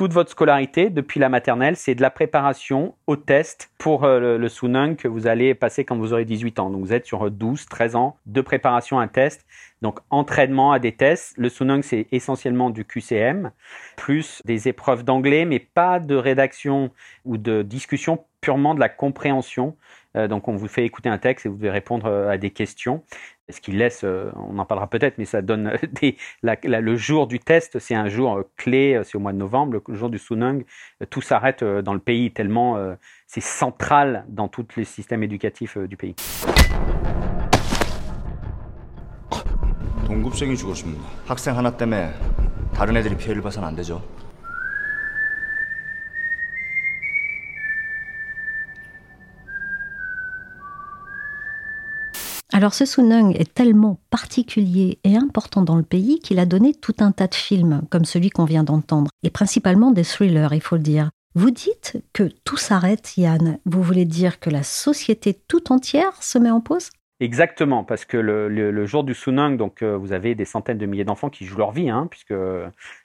toute 0.00 0.14
votre 0.14 0.30
scolarité 0.30 0.88
depuis 0.88 1.20
la 1.20 1.28
maternelle, 1.28 1.76
c'est 1.76 1.94
de 1.94 2.00
la 2.00 2.08
préparation 2.08 2.94
au 3.06 3.16
test 3.16 3.70
pour 3.76 4.04
euh, 4.04 4.38
le, 4.38 4.48
Sunung 4.48 4.96
que 4.96 5.06
vous 5.08 5.26
allez 5.26 5.54
passer 5.54 5.84
quand 5.84 5.98
vous 5.98 6.14
aurez 6.14 6.24
18 6.24 6.58
ans. 6.58 6.70
Donc 6.70 6.80
vous 6.80 6.94
êtes 6.94 7.04
sur 7.04 7.30
12, 7.30 7.66
13 7.66 7.96
ans 7.96 8.16
de 8.24 8.40
préparation 8.40 8.98
à 8.98 9.02
un 9.02 9.08
test. 9.08 9.44
Donc 9.82 10.00
entraînement 10.08 10.72
à 10.72 10.78
des 10.78 10.92
tests. 10.92 11.34
Le 11.36 11.50
Sunung, 11.50 11.82
c'est 11.82 12.06
essentiellement 12.12 12.70
du 12.70 12.86
QCM, 12.86 13.50
plus 13.98 14.40
des 14.46 14.68
épreuves 14.68 15.04
d'anglais, 15.04 15.44
mais 15.44 15.58
pas 15.58 16.00
de 16.00 16.14
rédaction 16.14 16.90
ou 17.26 17.36
de 17.36 17.60
discussion, 17.60 18.24
purement 18.40 18.74
de 18.74 18.80
la 18.80 18.88
compréhension. 18.88 19.76
Euh, 20.16 20.28
donc 20.28 20.48
on 20.48 20.56
vous 20.56 20.68
fait 20.68 20.86
écouter 20.86 21.10
un 21.10 21.18
texte 21.18 21.44
et 21.44 21.50
vous 21.50 21.56
devez 21.56 21.68
répondre 21.68 22.06
euh, 22.06 22.30
à 22.30 22.38
des 22.38 22.50
questions 22.50 23.04
Ce 23.49 23.61
qui 23.61 23.71
laisse, 23.71 24.03
on 24.03 24.57
en 24.57 24.65
parlera 24.65 24.89
peut-être, 24.89 25.17
mais 25.17 25.25
ça 25.25 25.41
donne 25.41 25.73
des, 26.01 26.17
le 26.43 26.95
jour 26.95 27.27
du 27.27 27.39
test, 27.39 27.77
c'est 27.79 27.93
un 27.95 28.09
jour 28.09 28.41
clé, 28.57 28.99
c'est 29.03 29.15
au 29.17 29.19
mois 29.19 29.33
de 29.33 29.37
novembre, 29.37 29.81
le 29.87 29.95
jour 29.95 30.09
du 30.09 30.17
Sunung, 30.17 30.65
tout 31.09 31.21
s'arrête 31.21 31.63
dans 31.63 31.93
le 31.93 31.99
pays 31.99 32.31
tellement 32.31 32.95
c'est 33.27 33.41
central 33.41 34.25
dans 34.29 34.47
tous 34.47 34.65
les 34.77 34.85
systèmes 34.85 35.23
éducatifs 35.23 35.77
du 35.77 35.97
pays. 35.97 36.15
동급생이 40.05 40.55
죽었습니다. 40.55 41.03
학생 41.27 41.57
하나 41.57 41.75
때문에 41.75 42.13
다른 42.73 42.95
애들이 42.95 43.17
피해를 43.17 43.41
봐선 43.41 43.63
안 43.63 43.75
되죠. 43.75 44.03
Alors 52.60 52.74
ce 52.74 52.84
Sunung 52.84 53.34
est 53.38 53.54
tellement 53.54 54.00
particulier 54.10 54.98
et 55.02 55.16
important 55.16 55.62
dans 55.62 55.76
le 55.76 55.82
pays 55.82 56.18
qu'il 56.18 56.38
a 56.38 56.44
donné 56.44 56.74
tout 56.74 56.92
un 56.98 57.10
tas 57.10 57.26
de 57.26 57.34
films, 57.34 57.80
comme 57.88 58.04
celui 58.04 58.28
qu'on 58.28 58.44
vient 58.44 58.64
d'entendre, 58.64 59.10
et 59.22 59.30
principalement 59.30 59.92
des 59.92 60.04
thrillers, 60.04 60.52
il 60.52 60.60
faut 60.60 60.76
le 60.76 60.82
dire. 60.82 61.08
Vous 61.34 61.50
dites 61.50 61.96
que 62.12 62.24
tout 62.44 62.58
s'arrête, 62.58 63.16
Yann. 63.16 63.58
Vous 63.64 63.82
voulez 63.82 64.04
dire 64.04 64.40
que 64.40 64.50
la 64.50 64.62
société 64.62 65.40
tout 65.48 65.72
entière 65.72 66.22
se 66.22 66.36
met 66.36 66.50
en 66.50 66.60
pause? 66.60 66.90
Exactement, 67.22 67.84
parce 67.84 68.06
que 68.06 68.16
le, 68.16 68.86
jour 68.86 69.04
du 69.04 69.12
Sunung, 69.12 69.58
donc 69.58 69.82
euh, 69.82 69.94
vous 69.94 70.14
avez 70.14 70.34
des 70.34 70.46
centaines 70.46 70.78
de 70.78 70.86
milliers 70.86 71.04
d'enfants 71.04 71.28
qui 71.28 71.44
jouent 71.44 71.58
leur 71.58 71.70
vie, 71.70 71.90
hein, 71.90 72.06
puisque 72.10 72.32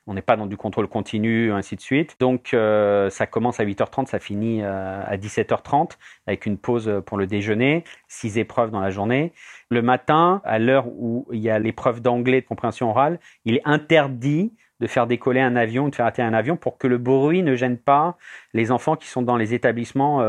on 0.07 0.13
n'est 0.13 0.22
pas 0.22 0.38
dans 0.38 0.45
du 0.45 0.55
contrôle 0.55 0.88
continu, 0.88 1.51
ainsi 1.51 1.75
de 1.75 1.81
suite. 1.81 2.15
Donc 2.22 2.53
euh, 2.53 3.10
ça 3.10 3.27
commence 3.27 3.60
à 3.60 3.65
8h30, 3.65 4.05
ça 4.05 4.19
finit 4.19 4.62
euh, 4.63 5.03
à 5.05 5.17
17h30, 5.17 5.98
avec 6.27 6.45
une 6.45 6.57
pause 6.57 7.03
pour 7.05 7.17
le 7.17 7.27
déjeuner, 7.27 7.84
six 8.07 8.38
épreuves 8.38 8.72
dans 8.72 8.79
la 8.79 8.89
journée. 8.89 9.34
Le 9.69 9.81
matin, 9.81 10.41
à 10.45 10.60
l'heure 10.60 10.88
où 10.88 11.27
il 11.34 11.41
y 11.41 11.50
a 11.50 11.60
l'épreuve 11.60 12.00
d'anglais 12.00 12.39
de 12.39 12.45
compréhension 12.45 12.89
orale, 12.91 13.19
il 13.43 13.55
est 13.55 13.63
interdit 13.65 14.53
de 14.79 14.88
faire 14.88 15.07
décoller 15.07 15.41
un 15.41 15.57
avion, 15.57 15.89
de 15.89 15.95
faire 15.95 16.05
atterrir 16.05 16.31
un 16.31 16.38
avion 16.38 16.55
pour 16.55 16.77
que 16.77 16.88
le 16.88 16.98
bruit 16.98 17.43
ne 17.43 17.55
gêne 17.55 17.77
pas 17.77 18.17
les 18.53 18.72
enfants 18.72 18.95
qui 18.95 19.07
sont 19.07 19.22
dans 19.22 19.38
les 19.38 19.53
établissements 19.53 20.22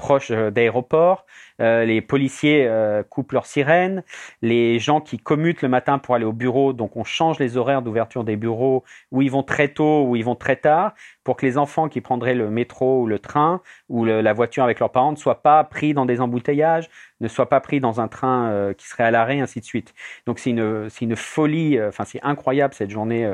proches 0.00 0.32
d'aéroports. 0.32 1.26
Euh, 1.60 1.84
les 1.84 2.00
policiers 2.00 2.66
euh, 2.66 3.02
coupent 3.02 3.32
leurs 3.32 3.46
sirènes, 3.46 4.02
les 4.42 4.78
gens 4.78 5.00
qui 5.00 5.18
commutent 5.18 5.62
le 5.62 5.68
matin 5.68 5.98
pour 5.98 6.14
aller 6.14 6.24
au 6.24 6.32
bureau, 6.32 6.72
donc 6.72 6.96
on 6.96 7.04
change 7.04 7.38
les 7.38 7.56
horaires 7.56 7.82
d'ouverture 7.82 8.24
des 8.24 8.36
bureaux, 8.36 8.84
où 9.10 9.22
ils 9.22 9.30
vont 9.30 9.42
très 9.42 9.68
tôt, 9.68 10.04
ou 10.06 10.16
ils 10.16 10.24
vont 10.24 10.34
très 10.34 10.56
tard, 10.56 10.94
pour 11.24 11.36
que 11.36 11.44
les 11.44 11.58
enfants 11.58 11.88
qui 11.88 12.00
prendraient 12.00 12.34
le 12.34 12.50
métro 12.50 13.02
ou 13.02 13.06
le 13.06 13.18
train 13.18 13.60
ou 13.88 14.04
la 14.04 14.32
voiture 14.32 14.64
avec 14.64 14.80
leurs 14.80 14.90
parents 14.90 15.12
ne 15.12 15.16
soient 15.16 15.42
pas 15.42 15.62
pris 15.64 15.94
dans 15.94 16.06
des 16.06 16.20
embouteillages, 16.20 16.88
ne 17.20 17.28
soient 17.28 17.48
pas 17.48 17.60
pris 17.60 17.80
dans 17.80 18.00
un 18.00 18.08
train 18.08 18.48
euh, 18.50 18.72
qui 18.72 18.88
serait 18.88 19.04
à 19.04 19.10
l'arrêt, 19.10 19.40
ainsi 19.40 19.60
de 19.60 19.64
suite. 19.64 19.94
Donc 20.26 20.38
c'est 20.38 20.50
une, 20.50 20.88
une 21.00 21.16
folie, 21.16 21.80
enfin 21.82 22.04
c'est 22.04 22.20
incroyable 22.22 22.74
cette 22.74 22.90
journée 22.90 23.28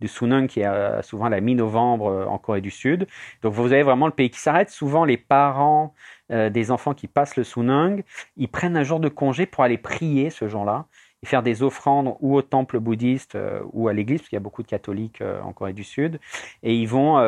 du 0.00 0.08
Sunung 0.08 0.46
qui 0.46 0.60
est 0.60 1.02
souvent 1.02 1.28
la 1.28 1.40
mi-novembre 1.40 2.26
en 2.28 2.38
Corée 2.38 2.60
du 2.60 2.70
Sud. 2.70 3.06
Donc 3.42 3.52
vous 3.52 3.72
avez 3.72 3.82
vraiment 3.82 4.06
le 4.06 4.12
pays 4.12 4.30
qui 4.30 4.38
s'arrête. 4.38 4.70
Souvent 4.70 5.04
les 5.04 5.16
parents 5.16 5.94
euh, 6.32 6.48
des 6.48 6.70
enfants 6.70 6.94
qui 6.94 7.06
passent 7.06 7.36
le 7.36 7.44
Sunung, 7.44 8.02
ils 8.36 8.48
prennent 8.48 8.76
un 8.76 8.82
jour 8.82 8.98
de 8.98 9.10
congé 9.10 9.44
pour 9.44 9.62
aller 9.62 9.76
prier 9.76 10.30
ce 10.30 10.48
jour-là 10.48 10.86
et 11.22 11.26
faire 11.26 11.42
des 11.42 11.62
offrandes 11.62 12.16
ou 12.20 12.34
au 12.34 12.40
temple 12.40 12.78
bouddhiste 12.78 13.34
euh, 13.34 13.60
ou 13.72 13.88
à 13.88 13.92
l'église, 13.92 14.20
parce 14.20 14.30
qu'il 14.30 14.36
y 14.36 14.38
a 14.38 14.42
beaucoup 14.42 14.62
de 14.62 14.68
catholiques 14.68 15.20
euh, 15.20 15.42
en 15.42 15.52
Corée 15.52 15.74
du 15.74 15.84
Sud, 15.84 16.18
et 16.62 16.74
ils 16.74 16.88
vont 16.88 17.20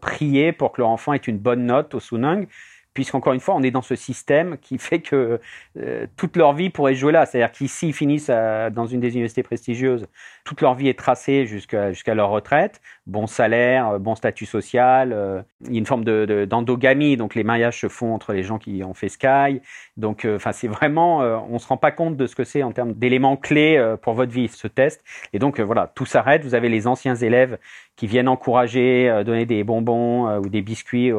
prier 0.00 0.52
pour 0.52 0.72
que 0.72 0.80
leur 0.80 0.90
enfant 0.90 1.12
ait 1.12 1.18
une 1.18 1.38
bonne 1.38 1.66
note 1.66 1.94
au 1.94 2.00
Sunung 2.00 2.46
puisqu'encore 2.92 3.34
une 3.34 3.40
fois, 3.40 3.54
on 3.54 3.62
est 3.62 3.70
dans 3.70 3.82
ce 3.82 3.94
système 3.94 4.58
qui 4.58 4.76
fait 4.78 5.00
que 5.00 5.40
toute 6.16 6.36
leur 6.36 6.52
vie 6.54 6.70
pourrait 6.70 6.96
jouer 6.96 7.12
là. 7.12 7.24
C'est-à-dire 7.24 7.52
qu'ici, 7.52 7.88
ils 7.88 7.92
finissent 7.92 8.30
dans 8.30 8.86
une 8.86 8.98
des 8.98 9.10
universités 9.10 9.44
prestigieuses, 9.44 10.06
toute 10.44 10.60
leur 10.60 10.74
vie 10.74 10.88
est 10.88 10.98
tracée 10.98 11.46
jusqu'à 11.46 11.92
jusqu'à 11.92 12.14
leur 12.14 12.30
retraite, 12.30 12.80
bon 13.10 13.26
salaire, 13.26 13.88
euh, 13.88 13.98
bon 13.98 14.14
statut 14.14 14.46
social, 14.46 15.12
euh, 15.12 15.42
il 15.66 15.72
y 15.72 15.76
a 15.76 15.78
une 15.78 15.86
forme 15.86 16.04
de, 16.04 16.46
d'endogamie, 16.48 17.16
donc 17.16 17.34
les 17.34 17.44
mariages 17.44 17.80
se 17.80 17.88
font 17.88 18.14
entre 18.14 18.32
les 18.32 18.42
gens 18.42 18.58
qui 18.58 18.82
ont 18.84 18.94
fait 18.94 19.08
Sky. 19.08 19.60
Donc, 19.96 20.26
enfin, 20.26 20.52
c'est 20.52 20.68
vraiment, 20.68 21.18
on 21.50 21.58
se 21.58 21.68
rend 21.68 21.76
pas 21.76 21.90
compte 21.90 22.16
de 22.16 22.26
ce 22.26 22.34
que 22.34 22.44
c'est 22.44 22.62
en 22.62 22.72
termes 22.72 22.94
d'éléments 22.94 23.36
clés 23.36 23.96
pour 24.00 24.14
votre 24.14 24.32
vie, 24.32 24.48
ce 24.48 24.66
test. 24.66 25.04
Et 25.34 25.38
donc, 25.38 25.60
voilà, 25.60 25.92
tout 25.94 26.06
s'arrête. 26.06 26.42
Vous 26.42 26.54
avez 26.54 26.70
les 26.70 26.86
anciens 26.86 27.16
élèves 27.16 27.58
qui 27.96 28.06
viennent 28.06 28.28
encourager, 28.28 29.22
donner 29.26 29.44
des 29.44 29.62
bonbons 29.62 30.38
ou 30.38 30.48
des 30.48 30.62
biscuits 30.62 31.12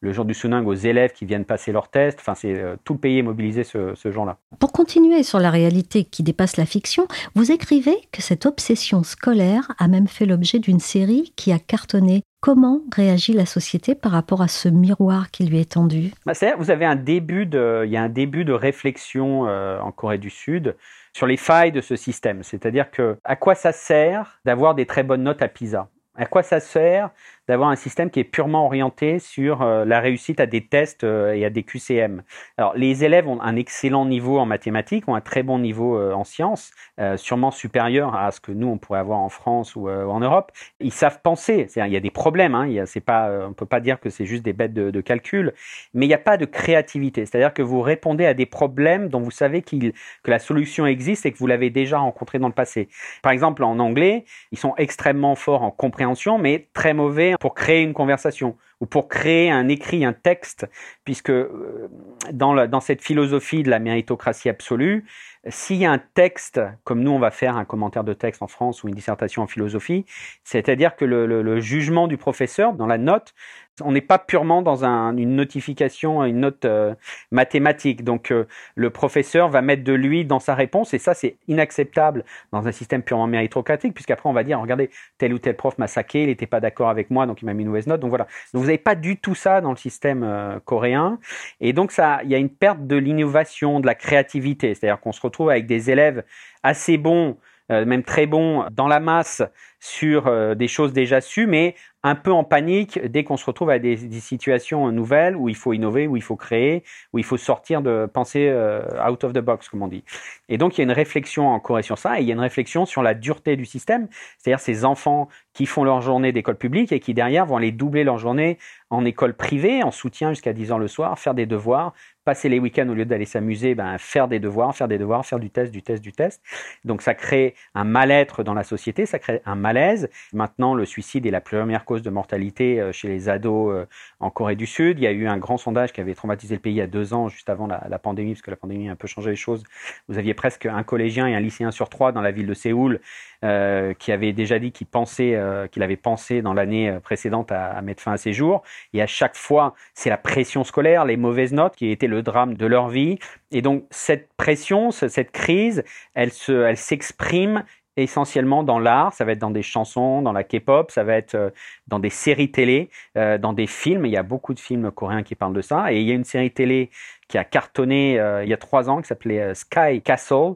le 0.00 0.12
jour 0.12 0.24
du 0.24 0.34
Sunung 0.34 0.66
aux 0.66 0.74
élèves 0.74 1.12
qui 1.12 1.24
viennent 1.24 1.44
passer 1.44 1.72
leurs 1.72 1.88
tests. 1.88 2.18
Enfin, 2.20 2.34
c'est 2.34 2.54
euh, 2.54 2.76
tout 2.84 2.94
le 2.94 2.98
pays 2.98 3.18
est 3.18 3.22
mobilisé 3.22 3.64
ce, 3.64 3.94
ce 3.94 4.10
jour-là. 4.10 4.38
Pour 4.58 4.72
continuer 4.72 5.22
sur 5.22 5.38
la 5.38 5.50
réalité 5.50 6.04
qui 6.04 6.22
dépasse 6.22 6.56
la 6.56 6.66
fiction, 6.66 7.06
vous 7.34 7.50
écrivez 7.50 7.96
que 8.12 8.22
cette 8.22 8.46
obsession 8.46 9.02
scolaire 9.02 9.72
a 9.78 9.88
même 9.88 10.06
fait 10.06 10.26
l'objet 10.26 10.58
d'une 10.58 10.80
série 10.80 11.05
qui 11.36 11.52
a 11.52 11.58
cartonné. 11.58 12.22
Comment 12.40 12.82
réagit 12.94 13.32
la 13.32 13.46
société 13.46 13.94
par 13.94 14.12
rapport 14.12 14.42
à 14.42 14.48
ce 14.48 14.68
miroir 14.68 15.30
qui 15.30 15.44
lui 15.46 15.58
est 15.58 15.72
tendu? 15.72 16.12
Bah, 16.26 16.32
Vous 16.58 16.70
avez 16.70 16.84
un 16.84 16.96
début 16.96 17.46
de, 17.46 17.82
il 17.84 17.90
y 17.90 17.96
a 17.96 18.02
un 18.02 18.08
début 18.08 18.44
de 18.44 18.52
réflexion 18.52 19.46
euh, 19.48 19.80
en 19.80 19.90
Corée 19.90 20.18
du 20.18 20.30
Sud 20.30 20.76
sur 21.12 21.26
les 21.26 21.36
failles 21.36 21.72
de 21.72 21.80
ce 21.80 21.96
système. 21.96 22.42
C'est-à-dire 22.42 22.90
que 22.90 23.16
à 23.24 23.36
quoi 23.36 23.54
ça 23.54 23.72
sert 23.72 24.40
d'avoir 24.44 24.74
des 24.74 24.86
très 24.86 25.02
bonnes 25.02 25.22
notes 25.22 25.42
à 25.42 25.48
PISA? 25.48 25.88
À 26.14 26.26
quoi 26.26 26.42
ça 26.42 26.60
sert 26.60 27.10
d'avoir 27.48 27.70
un 27.70 27.76
système 27.76 28.10
qui 28.10 28.20
est 28.20 28.24
purement 28.24 28.66
orienté 28.66 29.18
sur 29.18 29.62
euh, 29.62 29.84
la 29.84 30.00
réussite 30.00 30.40
à 30.40 30.46
des 30.46 30.66
tests 30.66 31.04
euh, 31.04 31.32
et 31.32 31.44
à 31.44 31.50
des 31.50 31.62
QCM. 31.62 32.22
Alors, 32.56 32.74
les 32.76 33.04
élèves 33.04 33.28
ont 33.28 33.40
un 33.40 33.56
excellent 33.56 34.04
niveau 34.04 34.38
en 34.38 34.46
mathématiques, 34.46 35.08
ont 35.08 35.14
un 35.14 35.20
très 35.20 35.42
bon 35.42 35.58
niveau 35.58 35.96
euh, 35.96 36.12
en 36.12 36.24
sciences, 36.24 36.72
sûrement 37.16 37.50
supérieur 37.50 38.14
à 38.14 38.30
ce 38.30 38.40
que 38.40 38.52
nous 38.52 38.68
on 38.68 38.78
pourrait 38.78 38.98
avoir 38.98 39.18
en 39.18 39.28
France 39.28 39.76
ou 39.76 39.88
en 39.88 40.20
Europe. 40.20 40.50
Ils 40.80 40.92
savent 40.92 41.20
penser. 41.22 41.66
Il 41.76 41.92
y 41.92 41.96
a 41.96 42.00
des 42.00 42.10
problèmes. 42.10 42.54
Hein, 42.54 42.84
c'est 42.86 43.00
pas, 43.00 43.30
on 43.46 43.52
peut 43.52 43.66
pas 43.66 43.80
dire 43.80 44.00
que 44.00 44.08
c'est 44.08 44.24
juste 44.24 44.42
des 44.42 44.52
bêtes 44.52 44.72
de, 44.72 45.00
calcul, 45.00 45.52
mais 45.94 46.06
il 46.06 46.08
n'y 46.08 46.14
a 46.14 46.18
pas 46.18 46.36
de 46.36 46.46
créativité. 46.46 47.26
C'est-à-dire 47.26 47.52
que 47.52 47.62
vous 47.62 47.80
répondez 47.82 48.24
à 48.24 48.34
des 48.34 48.46
problèmes 48.46 49.08
dont 49.08 49.20
vous 49.20 49.30
savez 49.30 49.62
que 49.62 49.92
la 50.26 50.38
solution 50.38 50.86
existe 50.86 51.26
et 51.26 51.32
que 51.32 51.38
vous 51.38 51.46
l'avez 51.46 51.70
déjà 51.70 51.98
rencontré 51.98 52.38
dans 52.38 52.48
le 52.48 52.54
passé. 52.54 52.88
Par 53.22 53.32
exemple, 53.32 53.62
en 53.62 53.78
anglais, 53.78 54.24
ils 54.52 54.58
sont 54.58 54.74
extrêmement 54.78 55.34
forts 55.34 55.62
en 55.62 55.70
compréhension, 55.70 56.38
mais 56.38 56.68
très 56.72 56.94
mauvais 56.94 57.35
pour 57.40 57.54
créer 57.54 57.82
une 57.82 57.92
conversation 57.92 58.56
ou 58.80 58.86
pour 58.86 59.08
créer 59.08 59.50
un 59.50 59.68
écrit, 59.68 60.04
un 60.04 60.12
texte, 60.12 60.66
puisque 61.04 61.30
euh, 61.30 61.88
dans, 62.32 62.66
dans 62.66 62.80
cette 62.80 63.02
philosophie 63.02 63.62
de 63.62 63.70
la 63.70 63.78
méritocratie 63.78 64.48
absolue, 64.48 65.04
s'il 65.48 65.76
y 65.76 65.86
a 65.86 65.92
un 65.92 65.98
texte, 65.98 66.60
comme 66.84 67.00
nous 67.00 67.10
on 67.10 67.18
va 67.18 67.30
faire 67.30 67.56
un 67.56 67.64
commentaire 67.64 68.04
de 68.04 68.12
texte 68.12 68.42
en 68.42 68.48
France 68.48 68.82
ou 68.82 68.88
une 68.88 68.94
dissertation 68.94 69.42
en 69.42 69.46
philosophie, 69.46 70.04
c'est-à-dire 70.44 70.96
que 70.96 71.04
le, 71.04 71.26
le, 71.26 71.60
jugement 71.60 72.08
du 72.08 72.16
professeur 72.16 72.72
dans 72.72 72.86
la 72.86 72.98
note 72.98 73.34
on 73.82 73.92
n'est 73.92 74.00
pas 74.00 74.18
purement 74.18 74.62
dans 74.62 74.84
une 74.84 75.36
notification, 75.36 76.24
une 76.24 76.40
note 76.40 76.64
euh, 76.64 76.94
mathématique. 77.30 78.04
Donc 78.04 78.30
euh, 78.30 78.46
le 78.74 78.90
professeur 78.90 79.48
va 79.48 79.60
mettre 79.60 79.84
de 79.84 79.92
lui 79.92 80.24
dans 80.24 80.40
sa 80.40 80.54
réponse 80.54 80.94
et 80.94 80.98
ça 80.98 81.14
c'est 81.14 81.36
inacceptable 81.48 82.24
dans 82.52 82.66
un 82.66 82.72
système 82.72 83.02
purement 83.02 83.26
méritocratique 83.26 83.92
puisqu'après 83.94 84.28
on 84.28 84.32
va 84.32 84.44
dire 84.44 84.60
regardez 84.60 84.90
tel 85.18 85.34
ou 85.34 85.38
tel 85.38 85.56
prof 85.56 85.76
m'a 85.78 85.88
saqué, 85.88 86.22
il 86.22 86.28
n'était 86.28 86.46
pas 86.46 86.60
d'accord 86.60 86.88
avec 86.88 87.10
moi 87.10 87.26
donc 87.26 87.42
il 87.42 87.44
m'a 87.44 87.54
mis 87.54 87.62
une 87.62 87.68
mauvaise 87.68 87.86
note. 87.86 88.00
Donc 88.00 88.08
voilà. 88.10 88.26
Donc 88.54 88.62
vous 88.62 88.66
n'avez 88.66 88.78
pas 88.78 88.94
du 88.94 89.18
tout 89.18 89.34
ça 89.34 89.60
dans 89.60 89.70
le 89.70 89.76
système 89.76 90.22
euh, 90.24 90.58
coréen 90.64 91.18
et 91.60 91.72
donc 91.72 91.92
ça 91.92 92.20
il 92.24 92.30
y 92.30 92.34
a 92.34 92.38
une 92.38 92.50
perte 92.50 92.86
de 92.86 92.96
l'innovation, 92.96 93.80
de 93.80 93.86
la 93.86 93.94
créativité. 93.94 94.74
C'est-à-dire 94.74 95.00
qu'on 95.00 95.12
se 95.12 95.20
retrouve 95.20 95.50
avec 95.50 95.66
des 95.66 95.90
élèves 95.90 96.24
assez 96.62 96.96
bons 96.96 97.36
même 97.68 98.02
très 98.02 98.26
bons 98.26 98.64
dans 98.70 98.86
la 98.86 99.00
masse 99.00 99.42
sur 99.80 100.56
des 100.56 100.68
choses 100.68 100.92
déjà 100.92 101.20
sues, 101.20 101.46
mais 101.46 101.74
un 102.06 102.14
peu 102.14 102.30
en 102.30 102.44
panique 102.44 103.00
dès 103.04 103.24
qu'on 103.24 103.36
se 103.36 103.44
retrouve 103.44 103.70
à 103.70 103.80
des, 103.80 103.96
situations 103.96 104.92
nouvelles 104.92 105.34
où 105.34 105.48
il 105.48 105.56
faut 105.56 105.72
innover, 105.72 106.06
où 106.06 106.16
il 106.16 106.22
faut 106.22 106.36
créer, 106.36 106.84
où 107.12 107.18
il 107.18 107.24
faut 107.24 107.36
sortir 107.36 107.82
de 107.82 108.06
penser 108.06 108.46
euh, 108.48 108.82
out 109.08 109.24
of 109.24 109.32
the 109.32 109.40
box, 109.40 109.68
comme 109.68 109.82
on 109.82 109.88
dit. 109.88 110.04
Et 110.48 110.56
donc 110.56 110.78
il 110.78 110.80
y 110.80 110.82
a 110.82 110.84
une 110.84 110.92
réflexion 110.92 111.48
en 111.48 111.58
Corée 111.58 111.82
sur 111.82 111.98
ça, 111.98 112.18
et 112.18 112.22
il 112.22 112.28
y 112.28 112.30
a 112.30 112.34
une 112.34 112.40
réflexion 112.40 112.86
sur 112.86 113.02
la 113.02 113.14
dureté 113.14 113.56
du 113.56 113.64
système, 113.64 114.06
c'est-à-dire 114.38 114.60
ces 114.60 114.84
enfants 114.84 115.28
qui 115.52 115.66
font 115.66 115.82
leur 115.82 116.00
journée 116.00 116.30
d'école 116.30 116.56
publique 116.56 116.92
et 116.92 117.00
qui 117.00 117.12
derrière 117.12 117.44
vont 117.44 117.56
aller 117.56 117.72
doubler 117.72 118.04
leur 118.04 118.18
journée 118.18 118.58
en 118.88 119.04
école 119.04 119.34
privée, 119.34 119.82
en 119.82 119.90
soutien 119.90 120.30
jusqu'à 120.30 120.52
10 120.52 120.70
ans 120.70 120.78
le 120.78 120.86
soir, 120.86 121.18
faire 121.18 121.34
des 121.34 121.46
devoirs, 121.46 121.92
passer 122.26 122.48
les 122.48 122.58
week-ends 122.58 122.88
au 122.88 122.94
lieu 122.94 123.04
d'aller 123.04 123.24
s'amuser, 123.24 123.76
ben, 123.76 123.98
faire 123.98 124.26
des 124.26 124.40
devoirs, 124.40 124.74
faire 124.74 124.88
des 124.88 124.98
devoirs, 124.98 125.24
faire 125.24 125.38
du 125.38 125.50
test, 125.50 125.72
du 125.72 125.82
test, 125.82 126.02
du 126.02 126.12
test. 126.12 126.42
Donc 126.84 127.02
ça 127.02 127.14
crée 127.14 127.54
un 127.74 127.84
mal-être 127.84 128.42
dans 128.42 128.54
la 128.54 128.64
société, 128.64 129.06
ça 129.06 129.18
crée 129.18 129.40
un 129.44 129.54
mal 129.54 129.66
malaise. 129.66 130.08
Maintenant, 130.32 130.74
le 130.74 130.84
suicide 130.84 131.26
est 131.26 131.30
la 131.30 131.40
première 131.40 131.84
cause 131.84 132.02
de 132.02 132.10
mortalité 132.10 132.80
euh, 132.80 132.92
chez 132.92 133.08
les 133.08 133.28
ados 133.28 133.74
euh, 133.74 133.86
en 134.20 134.30
Corée 134.30 134.54
du 134.54 134.66
Sud. 134.66 134.98
Il 134.98 135.02
y 135.02 135.06
a 135.08 135.10
eu 135.10 135.26
un 135.26 135.38
grand 135.38 135.58
sondage 135.58 135.92
qui 135.92 136.00
avait 136.00 136.14
traumatisé 136.14 136.54
le 136.54 136.60
pays 136.60 136.74
il 136.74 136.76
y 136.76 136.80
a 136.80 136.86
deux 136.86 137.14
ans, 137.14 137.28
juste 137.28 137.50
avant 137.50 137.66
la, 137.66 137.98
pandémie, 137.98 138.32
parce 138.32 138.42
que 138.42 138.50
la 138.50 138.56
pandémie 138.56 138.88
a 138.88 138.92
un 138.92 138.96
peu 138.96 139.08
changé 139.08 139.30
les 139.30 139.36
choses. 139.36 139.64
Vous 140.08 140.18
aviez 140.18 140.34
presque 140.34 140.66
un 140.66 140.84
collégien 140.84 141.26
et 141.26 141.34
un 141.34 141.40
lycéen 141.40 141.72
sur 141.72 141.88
trois 141.88 142.12
dans 142.12 142.20
la 142.20 142.30
ville 142.30 142.46
de 142.46 142.54
Séoul 142.54 143.00
euh, 143.44 143.92
qui 143.94 144.12
avait 144.12 144.32
déjà 144.32 144.58
dit 144.58 144.70
qu'il 144.70 144.86
pensait, 144.86 145.38
qu'il 145.72 145.82
avait 145.82 145.96
pensé 145.96 146.42
dans 146.42 146.54
l'année 146.54 146.96
précédente 147.02 147.50
à, 147.50 147.72
à, 147.72 147.82
mettre 147.82 148.02
fin 148.02 148.12
à 148.12 148.16
ses 148.16 148.32
jours. 148.32 148.62
Et 148.92 149.02
à 149.02 149.06
chaque 149.06 149.36
fois, 149.36 149.74
c'est 149.94 150.10
la 150.10 150.18
pression 150.18 150.62
scolaire, 150.62 151.04
les 151.04 151.16
mauvaises 151.16 151.52
notes 151.52 151.74
qui 151.74 151.90
étaient 151.90 152.06
le 152.06 152.15
drame 152.22 152.54
de 152.54 152.66
leur 152.66 152.88
vie. 152.88 153.18
Et 153.50 153.62
donc 153.62 153.86
cette 153.90 154.28
pression, 154.36 154.90
cette 154.90 155.30
crise, 155.30 155.84
elle 156.14 156.32
se, 156.32 156.52
elle 156.52 156.76
s'exprime 156.76 157.64
essentiellement 157.96 158.62
dans 158.62 158.78
l'art, 158.78 159.12
ça 159.12 159.24
va 159.24 159.32
être 159.32 159.38
dans 159.38 159.50
des 159.50 159.62
chansons, 159.62 160.22
dans 160.22 160.32
la 160.32 160.44
K-pop, 160.44 160.90
ça 160.90 161.02
va 161.02 161.14
être 161.14 161.34
euh, 161.34 161.50
dans 161.88 161.98
des 161.98 162.10
séries 162.10 162.50
télé, 162.50 162.90
euh, 163.16 163.38
dans 163.38 163.52
des 163.52 163.66
films. 163.66 164.04
Il 164.04 164.12
y 164.12 164.16
a 164.16 164.22
beaucoup 164.22 164.54
de 164.54 164.60
films 164.60 164.90
coréens 164.90 165.22
qui 165.22 165.34
parlent 165.34 165.54
de 165.54 165.62
ça. 165.62 165.92
Et 165.92 166.00
il 166.00 166.06
y 166.06 166.12
a 166.12 166.14
une 166.14 166.24
série 166.24 166.50
télé 166.50 166.90
qui 167.28 167.38
a 167.38 167.44
cartonné 167.44 168.20
euh, 168.20 168.44
il 168.44 168.50
y 168.50 168.52
a 168.52 168.56
trois 168.56 168.88
ans 168.90 169.00
qui 169.00 169.08
s'appelait 169.08 169.54
Sky 169.54 170.02
Castle. 170.02 170.54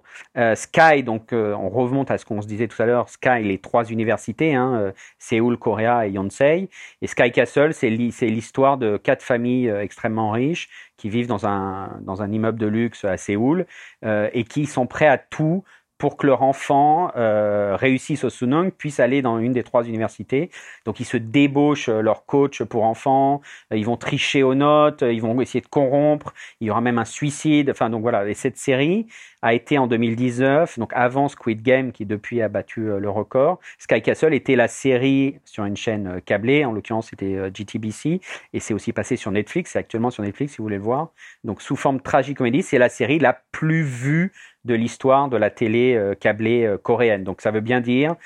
Sky, 0.54 1.02
donc 1.02 1.32
on 1.32 1.68
remonte 1.70 2.10
à 2.10 2.18
ce 2.18 2.24
qu'on 2.24 2.42
se 2.42 2.46
disait 2.46 2.68
tout 2.68 2.80
à 2.80 2.86
l'heure, 2.86 3.08
Sky, 3.08 3.42
les 3.42 3.58
trois 3.58 3.84
universités, 3.84 4.54
hein, 4.54 4.92
Séoul, 5.18 5.56
Corée 5.56 6.06
et 6.06 6.10
Yonsei. 6.10 6.68
Et 7.02 7.06
Sky 7.06 7.32
Castle, 7.32 7.72
c'est 7.74 7.88
l'histoire 7.90 8.76
de 8.78 8.96
quatre 8.96 9.22
familles 9.22 9.68
extrêmement 9.68 10.30
riches 10.30 10.68
qui 10.96 11.08
vivent 11.08 11.26
dans 11.26 11.46
un, 11.46 11.98
dans 12.02 12.22
un 12.22 12.30
immeuble 12.30 12.58
de 12.58 12.66
luxe 12.66 13.04
à 13.04 13.16
Séoul 13.16 13.66
et 14.04 14.44
qui 14.44 14.66
sont 14.66 14.86
prêts 14.86 15.08
à 15.08 15.18
tout 15.18 15.64
pour 16.00 16.16
que 16.16 16.26
leur 16.26 16.40
enfant 16.40 17.12
euh, 17.16 17.76
réussisse 17.76 18.24
au 18.24 18.30
Sunung, 18.30 18.70
puisse 18.72 19.00
aller 19.00 19.20
dans 19.20 19.38
une 19.38 19.52
des 19.52 19.62
trois 19.62 19.84
universités. 19.84 20.50
Donc 20.86 20.98
ils 20.98 21.04
se 21.04 21.18
débauchent 21.18 21.90
euh, 21.90 22.00
leur 22.00 22.24
coach 22.24 22.62
pour 22.62 22.84
enfants, 22.84 23.42
euh, 23.70 23.76
ils 23.76 23.84
vont 23.84 23.98
tricher 23.98 24.42
aux 24.42 24.54
notes, 24.54 25.02
ils 25.02 25.20
vont 25.20 25.38
essayer 25.42 25.60
de 25.60 25.66
corrompre, 25.66 26.32
il 26.60 26.68
y 26.68 26.70
aura 26.70 26.80
même 26.80 26.96
un 26.96 27.04
suicide. 27.04 27.68
Enfin 27.70 27.90
donc 27.90 28.00
voilà, 28.00 28.26
et 28.26 28.32
cette 28.32 28.56
série 28.56 29.08
a 29.42 29.52
été 29.52 29.76
en 29.76 29.86
2019, 29.86 30.78
donc 30.78 30.90
avant 30.94 31.28
Squid 31.28 31.60
Game 31.60 31.92
qui 31.92 32.06
depuis 32.06 32.40
a 32.40 32.48
battu 32.48 32.80
le 32.98 33.10
record. 33.10 33.60
Sky 33.78 34.00
Castle 34.00 34.32
était 34.32 34.56
la 34.56 34.68
série 34.68 35.38
sur 35.44 35.66
une 35.66 35.76
chaîne 35.76 36.20
câblée, 36.24 36.64
en 36.64 36.72
l'occurrence 36.72 37.08
c'était 37.08 37.50
GTBC, 37.54 38.20
et 38.52 38.60
c'est 38.60 38.74
aussi 38.74 38.92
passé 38.92 39.16
sur 39.16 39.30
Netflix, 39.30 39.72
c'est 39.72 39.78
actuellement 39.78 40.10
sur 40.10 40.22
Netflix 40.22 40.52
si 40.52 40.58
vous 40.58 40.64
voulez 40.64 40.76
le 40.76 40.82
voir. 40.82 41.12
Donc 41.44 41.62
sous 41.62 41.76
forme 41.76 42.00
tragicomédie, 42.00 42.62
c'est 42.62 42.78
la 42.78 42.90
série 42.90 43.18
la 43.18 43.38
plus 43.50 43.82
vue 43.82 44.32
de 44.64 44.74
l'histoire 44.74 45.28
de 45.28 45.36
la 45.36 45.50
télé 45.50 45.94
euh, 45.94 46.14
câblée 46.14 46.64
euh, 46.64 46.78
coréenne. 46.78 47.24
Donc 47.24 47.40
ça 47.40 47.50
veut 47.50 47.60
bien 47.60 47.80
dire 47.80 48.16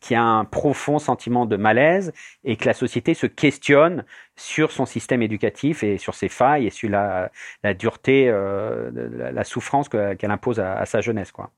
qu'il 0.00 0.14
y 0.14 0.18
a 0.18 0.22
un 0.22 0.44
profond 0.44 0.98
sentiment 0.98 1.46
de 1.46 1.56
malaise 1.56 2.12
et 2.44 2.56
que 2.56 2.66
la 2.66 2.74
société 2.74 3.14
se 3.14 3.26
questionne 3.26 4.04
sur 4.36 4.72
son 4.72 4.84
système 4.84 5.22
éducatif 5.22 5.84
et 5.84 5.96
sur 5.96 6.14
ses 6.14 6.28
failles 6.28 6.66
et 6.66 6.70
sur 6.70 6.90
la, 6.90 7.30
dureté, 7.74 8.28
euh, 8.28 8.90
la, 9.32 9.44
souffrance 9.44 9.88
qu'elle 9.88 10.30
impose 10.30 10.58
à, 10.58 10.84
sa 10.86 11.00
jeunesse. 11.00 11.30
Quoi. 11.30 11.50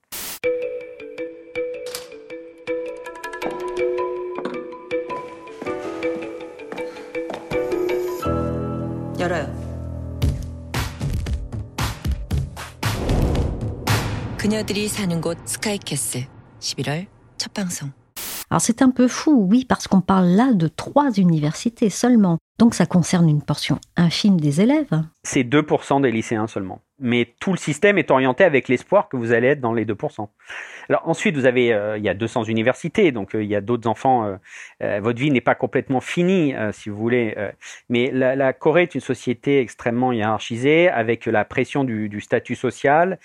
그녀들이 14.43 14.87
사는 14.87 15.21
곳 15.21 15.37
스카이캐슬 15.45 16.27
11월 16.59 17.07
첫 17.37 17.53
방송. 17.53 17.91
Alors 18.49 18.61
c'est 18.61 18.81
un 18.81 18.89
peu 18.89 19.07
fou, 19.07 19.45
oui, 19.47 19.63
parce 19.63 19.87
qu'on 19.87 20.01
parle 20.01 20.25
là 20.29 20.53
de 20.53 20.67
trois 20.67 21.11
universités 21.11 21.89
seulement. 21.89 22.39
Donc 22.57 22.73
ça 22.73 22.85
concerne 22.85 23.29
une 23.29 23.43
portion 23.43 23.79
infime 23.95 24.39
des 24.39 24.59
élèves. 24.59 25.03
C'est 25.23 25.43
2% 25.43 26.01
des 26.01 26.11
lycéens 26.11 26.47
seulement. 26.47 26.81
Mais 26.99 27.33
tout 27.39 27.51
le 27.51 27.57
système 27.57 27.97
est 27.97 28.11
orienté 28.11 28.43
avec 28.43 28.67
l'espoir 28.67 29.07
que 29.07 29.15
vous 29.15 29.31
allez 29.31 29.49
être 29.49 29.61
dans 29.61 29.71
les 29.71 29.85
2%. 29.85 30.27
Alors 30.89 31.07
ensuite, 31.07 31.37
vous 31.37 31.45
avez, 31.45 31.71
euh, 31.71 31.97
il 31.97 32.03
y 32.03 32.09
a 32.09 32.13
200 32.15 32.45
universités, 32.45 33.11
donc 33.11 33.35
euh, 33.35 33.43
il 33.43 33.49
y 33.49 33.55
a 33.55 33.61
d'autres 33.61 33.87
enfants. 33.87 34.37
Euh, 34.81 34.99
votre 34.99 35.19
vie 35.19 35.31
n'est 35.31 35.41
pas 35.41 35.55
complètement 35.55 36.01
finie, 36.01 36.53
si 36.71 36.89
vous 36.89 36.97
voulez. 36.97 37.35
mais 37.87 38.09
la, 38.11 38.35
la, 38.35 38.51
Corée 38.51 38.83
est 38.83 38.95
une 38.95 39.01
société 39.01 39.59
extrêmement 39.59 40.11
hiérarchisée, 40.11 40.89
avec 40.89 41.27
la 41.27 41.45
pression 41.45 41.83
du, 41.83 42.09
du 42.09 42.19
statut 42.19 42.55
social 42.55 43.19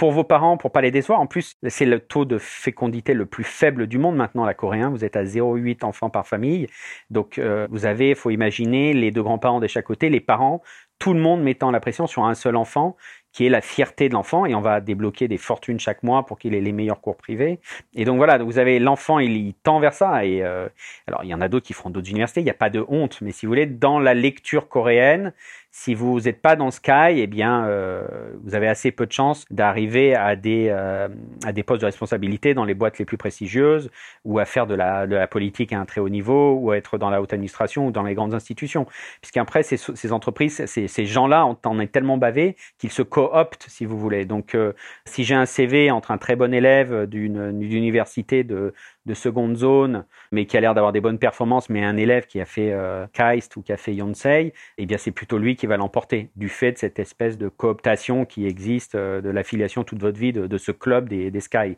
pour 0.00 0.12
vos 0.12 0.24
parents, 0.24 0.56
pour 0.56 0.72
pas 0.72 0.80
les 0.80 0.90
décevoir. 0.90 1.20
En 1.20 1.26
plus, 1.26 1.58
c'est 1.68 1.84
le 1.84 2.00
taux 2.00 2.24
de 2.24 2.38
fécondité 2.38 3.12
le 3.12 3.26
plus 3.26 3.44
faible 3.44 3.86
du 3.86 3.98
monde 3.98 4.16
maintenant, 4.16 4.46
la 4.46 4.54
coréen. 4.54 4.88
Vous 4.88 5.04
êtes 5.04 5.14
à 5.14 5.24
0,8 5.24 5.84
enfants 5.84 6.08
par 6.08 6.26
famille. 6.26 6.68
Donc, 7.10 7.36
euh, 7.36 7.68
vous 7.70 7.84
avez, 7.84 8.14
faut 8.14 8.30
imaginer, 8.30 8.94
les 8.94 9.10
deux 9.10 9.22
grands-parents 9.22 9.60
de 9.60 9.66
chaque 9.66 9.84
côté, 9.84 10.08
les 10.08 10.20
parents, 10.20 10.62
tout 10.98 11.12
le 11.12 11.20
monde 11.20 11.42
mettant 11.42 11.70
la 11.70 11.80
pression 11.80 12.06
sur 12.06 12.24
un 12.24 12.34
seul 12.34 12.56
enfant 12.56 12.96
qui 13.32 13.46
est 13.46 13.50
la 13.50 13.60
fierté 13.60 14.08
de 14.08 14.14
l'enfant 14.14 14.46
et 14.46 14.54
on 14.54 14.60
va 14.60 14.80
débloquer 14.80 15.28
des 15.28 15.38
fortunes 15.38 15.78
chaque 15.78 16.02
mois 16.02 16.26
pour 16.26 16.38
qu'il 16.38 16.54
ait 16.54 16.60
les 16.60 16.72
meilleurs 16.72 17.00
cours 17.00 17.16
privés. 17.16 17.60
Et 17.94 18.04
donc 18.04 18.16
voilà, 18.16 18.38
vous 18.38 18.58
avez 18.58 18.78
l'enfant, 18.78 19.18
il, 19.18 19.54
tend 19.62 19.80
vers 19.80 19.92
ça. 19.92 20.24
Et 20.24 20.42
euh, 20.42 20.68
alors 21.06 21.24
il 21.24 21.28
y 21.28 21.34
en 21.34 21.40
a 21.40 21.48
d'autres 21.48 21.66
qui 21.66 21.72
feront 21.72 21.90
d'autres 21.90 22.10
universités. 22.10 22.40
Il 22.40 22.44
n'y 22.44 22.50
a 22.50 22.54
pas 22.54 22.70
de 22.70 22.84
honte, 22.88 23.20
mais 23.20 23.32
si 23.32 23.46
vous 23.46 23.50
voulez, 23.50 23.66
dans 23.66 23.98
la 23.98 24.14
lecture 24.14 24.68
coréenne, 24.68 25.32
si 25.72 25.94
vous 25.94 26.20
n'êtes 26.20 26.42
pas 26.42 26.56
dans 26.56 26.70
Sky, 26.70 27.12
eh 27.16 27.26
bien, 27.28 27.64
euh, 27.66 28.02
vous 28.42 28.54
avez 28.56 28.66
assez 28.66 28.90
peu 28.90 29.06
de 29.06 29.12
chances 29.12 29.44
d'arriver 29.50 30.16
à 30.16 30.34
des 30.34 30.66
euh, 30.70 31.08
à 31.44 31.52
des 31.52 31.62
postes 31.62 31.82
de 31.82 31.86
responsabilité 31.86 32.54
dans 32.54 32.64
les 32.64 32.74
boîtes 32.74 32.98
les 32.98 33.04
plus 33.04 33.16
prestigieuses, 33.16 33.88
ou 34.24 34.40
à 34.40 34.44
faire 34.44 34.66
de 34.66 34.74
la 34.74 35.06
de 35.06 35.14
la 35.14 35.28
politique 35.28 35.72
à 35.72 35.78
un 35.80 35.84
très 35.84 36.00
haut 36.00 36.08
niveau, 36.08 36.54
ou 36.54 36.72
à 36.72 36.76
être 36.76 36.98
dans 36.98 37.08
la 37.08 37.22
haute 37.22 37.32
administration 37.32 37.86
ou 37.86 37.90
dans 37.92 38.02
les 38.02 38.14
grandes 38.14 38.34
institutions. 38.34 38.86
Puisqu'après, 39.20 39.62
ces, 39.62 39.76
ces 39.76 40.12
entreprises, 40.12 40.64
ces, 40.66 40.88
ces 40.88 41.06
gens-là, 41.06 41.46
on 41.46 41.56
en 41.64 41.78
est 41.78 41.92
tellement 41.92 42.18
bavé 42.18 42.56
qu'ils 42.78 42.90
se 42.90 43.02
cooptent, 43.02 43.66
si 43.68 43.84
vous 43.84 43.98
voulez. 43.98 44.24
Donc, 44.24 44.54
euh, 44.56 44.72
si 45.04 45.22
j'ai 45.24 45.36
un 45.36 45.46
CV 45.46 45.90
entre 45.92 46.10
un 46.10 46.18
très 46.18 46.34
bon 46.34 46.52
élève 46.52 47.06
d'une 47.06 47.62
université 47.62 48.42
de 48.42 48.74
de 49.10 49.14
seconde 49.14 49.56
zone, 49.56 50.04
mais 50.30 50.46
qui 50.46 50.56
a 50.56 50.60
l'air 50.60 50.72
d'avoir 50.72 50.92
des 50.92 51.00
bonnes 51.00 51.18
performances, 51.18 51.68
mais 51.68 51.84
un 51.84 51.96
élève 51.96 52.26
qui 52.26 52.40
a 52.40 52.44
fait 52.44 52.70
euh, 52.72 53.06
Kaist 53.12 53.56
ou 53.56 53.62
qui 53.62 53.72
a 53.72 53.76
fait 53.76 53.92
Yonsei, 53.92 54.54
eh 54.78 54.86
bien 54.86 54.98
c'est 54.98 55.10
plutôt 55.10 55.36
lui 55.36 55.56
qui 55.56 55.66
va 55.66 55.76
l'emporter, 55.76 56.30
du 56.36 56.48
fait 56.48 56.72
de 56.72 56.78
cette 56.78 57.00
espèce 57.00 57.36
de 57.36 57.48
cooptation 57.48 58.24
qui 58.24 58.46
existe, 58.46 58.94
euh, 58.94 59.20
de 59.20 59.28
l'affiliation 59.28 59.82
toute 59.82 60.00
votre 60.00 60.18
vie 60.18 60.32
de, 60.32 60.58
ce 60.58 60.70
club 60.70 61.08
des, 61.08 61.32
des 61.32 61.40
Sky. 61.40 61.76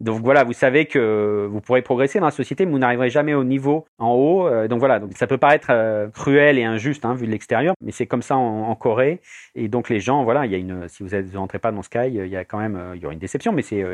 Donc 0.00 0.22
voilà, 0.22 0.42
vous 0.42 0.52
savez 0.52 0.86
que 0.86 1.46
vous 1.48 1.60
pourrez 1.60 1.80
progresser 1.80 2.18
dans 2.18 2.24
la 2.24 2.32
société, 2.32 2.66
mais 2.66 2.72
vous 2.72 2.78
n'arriverez 2.78 3.10
jamais 3.10 3.32
au 3.32 3.44
niveau 3.44 3.86
en 3.98 4.10
haut. 4.10 4.48
Euh, 4.48 4.66
donc 4.66 4.80
voilà, 4.80 4.98
donc 4.98 5.12
ça 5.16 5.28
peut 5.28 5.38
paraître 5.38 5.68
euh, 5.70 6.08
cruel 6.08 6.58
et 6.58 6.64
injuste 6.64 7.04
hein, 7.04 7.14
vu 7.14 7.26
de 7.26 7.30
l'extérieur, 7.30 7.74
mais 7.80 7.92
c'est 7.92 8.06
comme 8.06 8.22
ça 8.22 8.36
en, 8.36 8.74
Corée. 8.74 9.20
Et 9.54 9.68
donc 9.68 9.88
les 9.88 10.00
gens, 10.00 10.24
voilà, 10.24 10.46
il 10.46 10.52
y 10.52 10.54
a 10.56 10.58
une, 10.58 10.88
si 10.88 11.04
vous 11.04 11.10
ne 11.10 11.36
rentrez 11.36 11.60
pas 11.60 11.70
dans 11.70 11.82
Sky, 11.82 12.08
il 12.08 12.26
y 12.26 12.36
a 12.36 12.44
quand 12.44 12.58
même, 12.58 12.92
il 12.96 13.00
y 13.00 13.04
aura 13.04 13.12
une 13.12 13.20
déception, 13.20 13.52
mais 13.52 13.62
c'est 13.62 13.84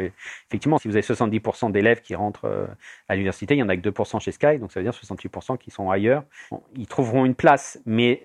effectivement 0.49 0.79
si 0.79 0.89
vous 0.89 0.97
avez 0.97 1.03
70% 1.07 1.71
d'élèves 1.71 2.01
qui 2.01 2.15
rentrent 2.15 2.69
à 3.09 3.15
l'université, 3.15 3.55
il 3.55 3.59
y 3.59 3.63
en 3.63 3.69
a 3.69 3.77
que 3.77 3.87
2% 3.87 4.21
chez 4.21 4.33
Sky, 4.33 4.59
donc 4.59 4.73
ça 4.73 4.81
veut 4.81 4.85
dire 4.85 4.95
68% 4.95 5.59
qui 5.59 5.71
sont 5.71 5.91
ailleurs. 5.91 6.25
ils 6.75 6.87
trouveront 6.87 7.27
une 7.27 7.35
place, 7.35 7.79
mais 7.85 8.23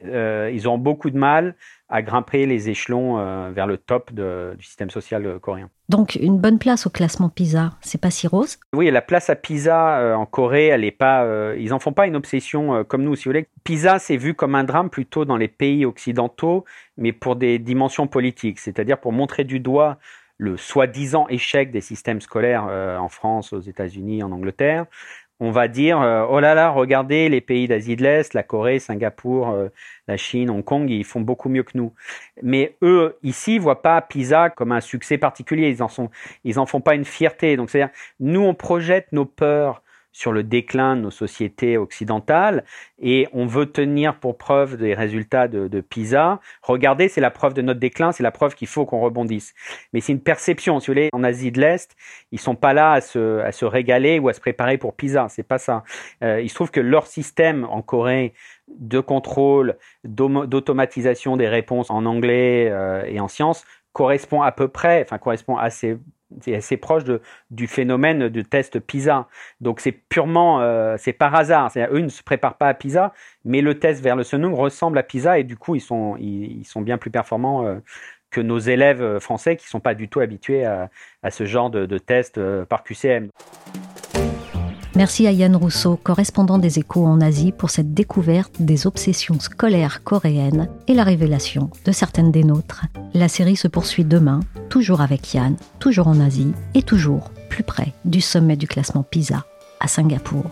ils 0.53 0.65
auront 0.65 0.77
beaucoup 0.77 1.09
de 1.09 1.17
mal 1.17 1.55
à 1.87 2.01
grimper 2.01 2.45
les 2.45 2.69
échelons 2.69 3.19
euh, 3.19 3.51
vers 3.51 3.67
le 3.67 3.77
top 3.77 4.11
du 4.11 4.65
système 4.65 4.89
social 4.89 5.25
euh, 5.25 5.39
coréen. 5.39 5.69
Donc 5.87 6.15
une 6.15 6.39
bonne 6.39 6.57
place 6.57 6.87
au 6.87 6.89
classement 6.89 7.29
PISA, 7.29 7.73
c'est 7.81 8.01
pas 8.01 8.09
si 8.09 8.27
rose? 8.27 8.57
Oui, 8.73 8.89
la 8.89 9.03
place 9.03 9.29
à 9.29 9.35
PISA 9.35 9.99
euh, 9.99 10.15
en 10.15 10.25
Corée, 10.25 10.67
elle 10.67 10.83
est 10.83 10.91
pas, 10.91 11.25
ils 11.57 11.73
en 11.73 11.79
font 11.79 11.93
pas 11.93 12.07
une 12.07 12.15
obsession 12.15 12.83
comme 12.85 13.03
nous, 13.03 13.15
si 13.15 13.25
vous 13.25 13.29
voulez. 13.29 13.47
PISA, 13.63 13.99
c'est 13.99 14.17
vu 14.17 14.33
comme 14.33 14.55
un 14.55 14.63
drame 14.63 14.89
plutôt 14.89 15.25
dans 15.25 15.37
les 15.37 15.47
pays 15.47 15.85
occidentaux, 15.85 16.65
mais 16.97 17.11
pour 17.11 17.35
des 17.35 17.59
dimensions 17.59 18.07
politiques, 18.07 18.59
c'est-à-dire 18.59 18.99
pour 18.99 19.11
montrer 19.11 19.43
du 19.43 19.59
doigt 19.59 19.97
le 20.37 20.57
soi-disant 20.57 21.27
échec 21.29 21.71
des 21.71 21.81
systèmes 21.81 22.19
scolaires 22.19 22.65
en 22.99 23.07
France, 23.07 23.53
aux 23.53 23.61
États-Unis, 23.61 24.21
en 24.21 24.31
Angleterre, 24.31 24.85
on 25.39 25.51
va 25.51 25.67
dire 25.67 26.01
euh, 26.01 26.25
oh 26.29 26.39
là 26.39 26.53
là, 26.55 26.69
regardez 26.69 27.29
les 27.29 27.41
pays 27.41 27.67
d'Asie 27.67 27.95
de 27.95 28.03
l'Est, 28.03 28.33
la 28.33 28.43
Corée, 28.43 28.79
Singapour, 28.79 29.49
euh, 29.49 29.69
la 30.07 30.17
Chine, 30.17 30.49
Hong 30.49 30.63
Kong, 30.63 30.89
ils 30.89 31.03
font 31.03 31.21
beaucoup 31.21 31.49
mieux 31.49 31.63
que 31.63 31.77
nous. 31.77 31.93
Mais 32.41 32.75
eux 32.81 33.17
ici 33.23 33.59
voient 33.59 33.81
pas 33.81 34.01
Pisa 34.01 34.49
comme 34.49 34.71
un 34.71 34.81
succès 34.81 35.17
particulier, 35.17 35.69
ils 35.69 36.09
ils 36.43 36.59
en 36.59 36.65
font 36.65 36.81
pas 36.81 36.95
une 36.95 37.05
fierté. 37.05 37.57
Donc 37.57 37.69
c'est-à-dire 37.69 37.93
nous 38.19 38.41
on 38.41 38.53
projette 38.53 39.11
nos 39.11 39.25
peurs 39.25 39.81
sur 40.15 40.31
le 40.31 40.43
déclin 40.43 40.95
de 40.95 41.01
nos 41.01 41.11
sociétés 41.11 41.77
occidentales 41.77 42.63
et 43.01 43.27
on 43.33 43.45
veut 43.47 43.65
tenir 43.65 44.17
pour 44.17 44.37
preuve 44.37 44.77
des 44.77 44.93
résultats 44.93 45.49
de, 45.49 45.81
PISA. 45.81 46.39
Regardez, 46.61 47.09
c'est 47.09 47.19
la 47.19 47.31
preuve 47.31 47.53
de 47.53 47.61
notre 47.61 47.81
déclin, 47.81 48.13
c'est 48.13 48.23
la 48.23 48.31
preuve 48.31 48.55
qu'il 48.55 48.69
faut 48.69 48.85
qu'on 48.85 49.01
rebondisse. 49.01 49.53
Mais 49.91 49.99
c'est 49.99 50.13
une 50.13 50.21
perception. 50.21 50.79
Si 50.79 50.87
vous 50.87 50.93
voulez, 50.93 51.09
en 51.11 51.21
Asie 51.25 51.51
de 51.51 51.59
l'Est, 51.59 51.97
ils 52.31 52.39
sont 52.39 52.55
pas 52.55 52.71
là 52.71 52.93
à 52.93 53.01
se, 53.01 53.41
à 53.41 53.51
se 53.51 53.65
régaler 53.65 54.19
ou 54.19 54.29
à 54.29 54.33
se 54.33 54.39
préparer 54.39 54.77
pour 54.77 54.95
PISA. 54.95 55.27
C'est 55.27 55.43
pas 55.43 55.57
ça. 55.57 55.83
Euh, 56.23 56.39
il 56.41 56.49
se 56.49 56.55
trouve 56.55 56.71
que 56.71 56.79
leur 56.79 57.07
système 57.07 57.65
en 57.65 57.81
Corée 57.81 58.33
de 58.69 59.01
contrôle, 59.01 59.75
d'automatisation 60.05 61.35
des 61.35 61.49
réponses 61.49 61.89
en 61.89 62.05
anglais 62.05 62.69
euh, 62.71 63.03
et 63.05 63.19
en 63.19 63.27
sciences 63.27 63.65
correspond 63.91 64.41
à 64.41 64.53
peu 64.53 64.69
près, 64.69 65.01
enfin 65.03 65.17
correspond 65.17 65.57
assez 65.57 65.97
c'est 66.41 66.55
assez 66.55 66.77
proche 66.77 67.03
du 67.49 67.67
phénomène 67.67 68.29
de 68.29 68.41
test 68.41 68.79
PISA. 68.79 69.27
Donc 69.61 69.79
c'est 69.79 69.91
purement, 69.91 70.61
euh, 70.61 70.95
c'est 70.97 71.13
par 71.13 71.35
hasard. 71.35 71.71
Eux 71.91 71.99
ne 71.99 72.09
se 72.09 72.23
préparent 72.23 72.57
pas 72.57 72.67
à 72.67 72.73
PISA, 72.73 73.13
mais 73.43 73.61
le 73.61 73.79
test 73.79 74.01
vers 74.03 74.15
le 74.15 74.23
Sunung 74.23 74.53
ressemble 74.53 74.97
à 74.97 75.03
PISA 75.03 75.39
et 75.39 75.43
du 75.43 75.57
coup 75.57 75.75
ils 75.75 75.81
sont, 75.81 76.15
ils, 76.17 76.65
sont 76.65 76.81
bien 76.81 76.97
plus 76.97 77.11
performants 77.11 77.65
euh, 77.65 77.75
que 78.31 78.41
nos 78.41 78.59
élèves 78.59 79.19
français 79.19 79.55
qui 79.55 79.67
sont 79.67 79.79
pas 79.79 79.95
du 79.95 80.09
tout 80.09 80.19
habitués 80.19 80.65
à, 80.65 80.89
ce 81.29 81.45
genre 81.45 81.69
de 81.69 81.97
test 81.97 82.39
par 82.65 82.83
QCM. 82.83 83.29
Merci 84.95 85.27
à 85.27 85.31
Yann 85.33 85.57
Rousseau, 85.57 85.99
correspondant 86.01 86.57
des 86.57 86.79
échos 86.79 87.05
en 87.05 87.19
Asie, 87.19 87.51
pour 87.51 87.69
cette 87.69 87.93
découverte 87.93 88.61
des 88.61 88.87
obsessions 88.87 89.41
scolaires 89.41 90.03
coréennes 90.03 90.69
et 90.87 90.93
la 90.93 91.03
révélation 91.03 91.69
de 91.83 91.91
certaines 91.91 92.31
des 92.31 92.45
nôtres. 92.45 92.85
La 93.13 93.27
série 93.27 93.57
se 93.57 93.67
poursuit 93.67 94.05
demain, 94.05 94.39
toujours 94.69 95.01
avec 95.01 95.33
Yann, 95.33 95.57
toujours 95.79 96.07
en 96.07 96.21
Asie 96.21 96.53
et 96.75 96.81
toujours 96.81 97.29
plus 97.49 97.63
près 97.63 97.93
du 98.05 98.21
sommet 98.21 98.55
du 98.55 98.69
classement 98.69 99.03
PISA, 99.03 99.45
à 99.81 99.89
Singapour. 99.89 100.45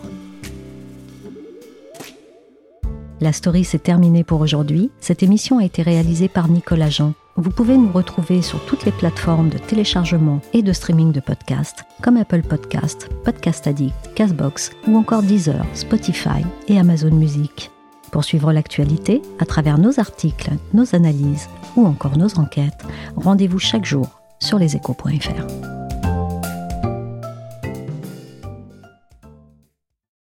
La 3.22 3.32
story 3.32 3.64
s'est 3.64 3.78
terminée 3.78 4.24
pour 4.24 4.42
aujourd'hui. 4.42 4.90
Cette 5.00 5.22
émission 5.22 5.58
a 5.58 5.64
été 5.64 5.80
réalisée 5.80 6.28
par 6.28 6.48
Nicolas 6.48 6.90
Jean. 6.90 7.14
Vous 7.36 7.50
pouvez 7.50 7.76
nous 7.76 7.90
retrouver 7.90 8.42
sur 8.42 8.64
toutes 8.64 8.84
les 8.84 8.92
plateformes 8.92 9.48
de 9.48 9.58
téléchargement 9.58 10.40
et 10.52 10.62
de 10.62 10.72
streaming 10.72 11.10
de 11.10 11.18
podcasts, 11.18 11.84
comme 12.00 12.16
Apple 12.16 12.42
Podcasts, 12.42 13.08
Podcast 13.24 13.66
Addict, 13.66 14.14
Castbox 14.14 14.70
ou 14.86 14.96
encore 14.96 15.22
Deezer, 15.22 15.64
Spotify 15.74 16.44
et 16.68 16.78
Amazon 16.78 17.10
Music. 17.10 17.72
Pour 18.12 18.22
suivre 18.22 18.52
l'actualité, 18.52 19.20
à 19.40 19.46
travers 19.46 19.78
nos 19.78 19.98
articles, 19.98 20.52
nos 20.72 20.94
analyses 20.94 21.48
ou 21.74 21.84
encore 21.84 22.16
nos 22.16 22.38
enquêtes, 22.38 22.86
rendez-vous 23.16 23.58
chaque 23.58 23.84
jour 23.84 24.20
sur 24.38 24.60
leséchos.fr. 24.60 25.83